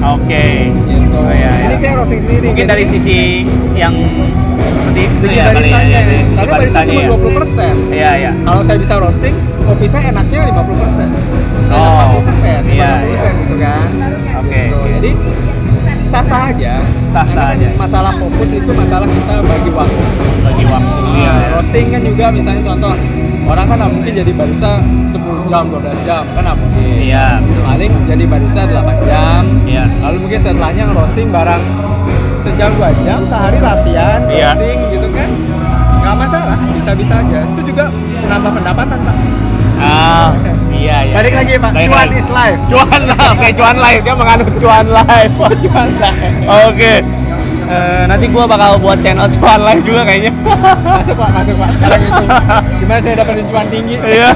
oke 0.00 0.46
Gitu. 0.86 1.16
Oh, 1.16 1.28
iya, 1.28 1.50
iya. 1.50 1.50
Mending 1.64 1.80
saya 1.80 1.92
roasting 1.96 2.20
sendiri. 2.22 2.46
mungkin 2.46 2.64
Jadi, 2.64 2.72
dari 2.72 2.84
sisi 2.86 3.16
yang 3.74 3.94
seperti 4.60 5.00
itu 5.06 5.24
ya 5.28 5.30
kali 5.30 5.38
ya, 5.40 5.44
baristanya. 5.48 5.98
dari 6.02 6.20
sisi 6.20 6.34
Karena 6.34 6.52
barista 6.52 6.78
baristanya 6.78 6.92
cuma 6.92 7.00
ya 7.00 7.08
20 7.24 7.38
persen. 7.38 7.74
iya 7.90 8.10
iya 8.16 8.30
Kalau 8.40 8.60
saya 8.62 8.78
bisa 8.78 8.94
roasting, 8.96 9.34
kopi 9.60 9.86
saya 9.86 10.04
enaknya 10.08 10.40
50 10.50 10.76
persen. 10.76 11.08
Oh, 11.70 12.18
40 12.18 12.26
persen, 12.26 12.60
iya, 12.68 12.90
50 12.98 13.10
persen 13.10 13.32
gitu 13.38 13.56
kan. 13.56 13.86
Oke, 14.40 14.60
Gitu. 14.60 14.74
oke. 14.76 14.90
Jadi 14.92 15.10
sah-sah 16.10 16.42
aja. 16.50 16.74
Sah-sah 17.08 17.46
aja. 17.50 17.68
Masalah 17.74 18.12
fokus 18.14 18.50
itu 18.50 18.70
masalah 18.70 19.06
kita 19.06 19.34
bagi 19.40 19.70
waktu. 19.70 20.02
bagi 20.40 20.64
waktu 20.64 20.88
Nah, 21.00 21.14
iya 21.14 21.30
iya. 21.32 21.48
roasting 21.52 21.86
kan 21.88 22.00
juga 22.02 22.24
misalnya 22.30 22.62
contoh 22.64 22.94
orang 23.44 23.66
kan 23.66 23.76
nggak 23.76 23.92
mungkin 23.92 24.12
jadi 24.14 24.32
barista 24.32 24.72
10 25.10 25.20
jam, 25.46 25.64
12 25.68 26.00
jam 26.02 26.22
kan 26.28 26.42
nggak 26.42 26.58
mungkin. 26.58 26.96
iya 26.98 27.26
Paling 27.60 27.92
jadi 28.06 28.24
barista 28.26 28.60
8 28.64 28.98
jam. 29.04 29.42
iya 29.64 29.84
Lalu 30.00 30.16
mungkin 30.18 30.38
setelahnya 30.40 30.84
roasting 30.90 31.28
barang 31.28 31.62
sejam 32.40 32.70
dua 32.72 32.88
jam 32.98 33.20
sehari 33.22 33.58
latihan 33.58 34.20
Iya. 34.26 34.50
roasting 34.50 34.78
gitu 34.90 35.08
kan 35.10 35.28
nggak 36.00 36.16
masalah 36.16 36.56
bisa-bisa 36.72 37.14
aja 37.14 37.38
itu 37.44 37.60
juga 37.66 37.84
menambah 38.18 38.52
pendapatan 38.54 38.98
pak 38.98 39.16
ah 39.80 40.30
iya 40.70 40.96
iya. 41.08 41.14
Balik 41.16 41.34
lagi 41.34 41.52
pak. 41.56 41.70
Balik 41.72 41.88
cuan 41.88 42.06
lagi. 42.08 42.20
is 42.20 42.28
life. 42.28 42.60
Cuan 42.68 43.00
lah 43.08 43.20
oke 43.32 43.48
cuan 43.56 43.76
live 43.80 44.02
dia 44.04 44.14
menganut 44.14 44.48
cuan 44.60 44.86
live 44.86 45.32
cuan 45.64 45.88
life. 45.98 46.36
Oke. 46.68 46.94
Eh, 47.70 48.02
nanti 48.10 48.26
gua 48.34 48.50
bakal 48.50 48.82
buat 48.82 48.98
channel 48.98 49.30
cuan 49.30 49.60
live 49.62 49.82
juga 49.86 50.02
kayaknya. 50.02 50.32
Masuk 50.82 51.14
pak. 51.14 51.28
Masuk 51.32 51.54
pak. 51.54 51.70
Sekarang 51.78 52.00
itu. 52.02 52.24
Gimana 52.82 53.00
saya 53.00 53.14
dapetin 53.22 53.46
cuan 53.46 53.66
tinggi? 53.70 53.96
Iya. 54.02 54.30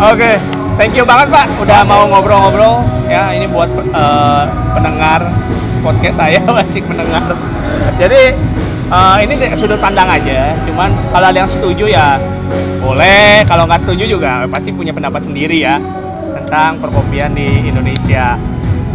Oke, 0.00 0.30
thank 0.80 0.96
you 0.96 1.04
banget 1.04 1.28
Pak. 1.28 1.46
Udah 1.60 1.84
mau 1.84 2.08
ngobrol-ngobrol. 2.08 2.80
Ya, 3.04 3.36
ini 3.36 3.44
buat 3.52 3.68
eh, 3.68 4.42
pendengar 4.72 5.28
podcast 5.84 6.16
saya 6.16 6.40
masih 6.56 6.80
pendengar. 6.88 7.36
Jadi 8.00 8.32
eh, 8.90 9.16
ini 9.24 9.34
sudut 9.54 9.78
pandang 9.78 10.08
aja. 10.10 10.54
Cuman 10.66 10.90
kalau 11.10 11.26
ada 11.30 11.38
yang 11.38 11.50
setuju 11.50 11.86
ya 11.86 12.18
boleh. 12.82 13.46
Kalau 13.46 13.64
nggak 13.66 13.80
setuju 13.86 14.04
juga 14.06 14.44
pasti 14.46 14.70
punya 14.70 14.90
pendapat 14.90 15.22
sendiri 15.24 15.62
ya 15.62 15.78
tentang 16.34 16.78
perkopian 16.78 17.32
di 17.32 17.70
Indonesia. 17.70 18.34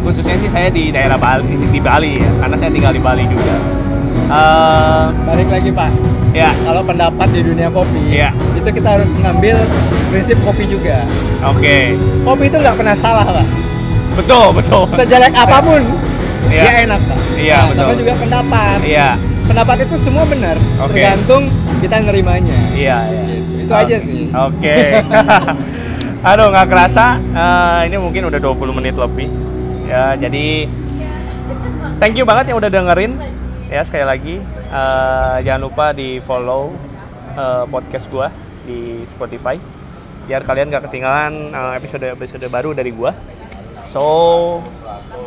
Khususnya 0.06 0.38
sih 0.38 0.50
saya 0.52 0.70
di 0.70 0.94
daerah 0.94 1.18
Bali, 1.18 1.50
di 1.50 1.82
Bali 1.82 2.14
ya, 2.14 2.30
karena 2.38 2.56
saya 2.62 2.70
tinggal 2.70 2.94
di 2.94 3.02
Bali 3.02 3.26
juga. 3.26 3.58
Eh, 4.26 5.04
balik 5.22 5.50
lagi 5.54 5.70
pak 5.70 5.90
ya, 6.34 6.50
kalau 6.66 6.82
pendapat 6.82 7.30
di 7.30 7.46
dunia 7.46 7.70
kopi 7.70 8.10
Iya. 8.10 8.34
itu 8.58 8.70
kita 8.74 8.98
harus 8.98 9.06
ngambil 9.22 9.54
prinsip 10.10 10.34
kopi 10.42 10.66
juga 10.66 11.06
oke, 11.46 11.78
kopi 12.26 12.44
itu 12.50 12.58
nggak 12.58 12.74
pernah 12.74 12.96
salah 12.98 13.22
pak 13.22 13.46
betul 14.18 14.50
betul. 14.50 14.90
sejelek 14.98 15.30
apa 15.30 15.62
pun 15.62 15.78
Iya. 16.50 16.64
dia 16.66 16.74
enak 16.90 17.00
pak 17.06 17.20
Iya, 17.38 17.58
Nah, 17.62 17.74
sama 17.78 17.86
betul. 17.94 17.98
juga 18.02 18.14
pendapat 18.18 18.78
Iya, 18.82 19.10
pendapat 19.46 19.86
itu 19.86 19.96
semua 20.02 20.26
benar 20.26 20.58
Oke. 20.82 20.98
tergantung 20.98 21.50
kita 21.80 21.96
nerimanya 22.02 22.58
iya, 22.74 22.98
iya. 23.08 23.22
Gitu. 23.30 23.52
itu 23.66 23.74
aja 23.74 23.98
sih 24.02 24.22
Oke. 24.34 24.78
Aduh, 26.26 26.50
nggak 26.50 26.74
kerasa. 26.74 27.22
eh, 27.22 27.80
ini 27.86 28.02
mungkin 28.02 28.26
udah 28.26 28.42
20 28.42 28.74
menit 28.74 28.98
lebih. 28.98 29.30
Ya, 29.86 30.18
jadi 30.18 30.66
thank 32.02 32.18
you 32.18 32.26
banget 32.26 32.50
yang 32.50 32.58
udah 32.58 32.74
dengerin. 32.74 33.14
Ya, 33.70 33.86
sekali 33.86 34.10
lagi 34.10 34.36
eh, 34.74 35.36
jangan 35.46 35.62
lupa 35.70 35.94
di 35.94 36.18
follow 36.26 36.74
eh, 37.38 37.64
podcast 37.70 38.10
gua 38.10 38.34
di 38.66 39.06
Spotify 39.06 39.62
biar 40.26 40.42
kalian 40.42 40.74
nggak 40.74 40.90
ketinggalan 40.90 41.54
eh, 41.54 41.72
episode-episode 41.78 42.50
baru 42.50 42.74
dari 42.74 42.90
gua. 42.90 43.14
So, 43.86 44.02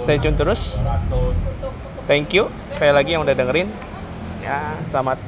stay 0.03 0.19
tune 0.19 0.35
terus. 0.35 0.83
Thank 2.11 2.35
you 2.35 2.51
sekali 2.75 2.91
lagi 2.91 3.15
yang 3.15 3.23
udah 3.23 3.39
dengerin. 3.39 3.71
Ya, 4.49 4.73
selamat 4.89 5.21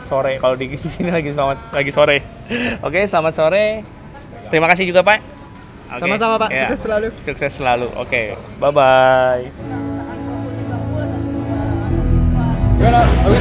sore 0.00 0.40
kalau 0.40 0.56
di 0.56 0.72
sini 0.80 1.12
lagi 1.12 1.28
selamat 1.28 1.76
lagi 1.76 1.92
sore. 1.92 2.24
Oke, 2.80 3.04
selamat 3.04 3.32
sore. 3.36 3.84
Terima 4.48 4.64
kasih 4.64 4.88
juga 4.88 5.04
Pak. 5.04 5.20
Oke, 5.90 6.00
Sama-sama, 6.00 6.40
Pak. 6.40 6.48
ya. 6.48 6.64
Sukses 6.64 6.80
selalu. 6.88 7.08
Sukses 7.20 7.52
selalu. 7.52 7.86
Oke, 8.00 8.32
bye 8.56 8.72
bye. 8.72 9.44
Gimana? 12.80 13.00
Bagus 13.28 13.38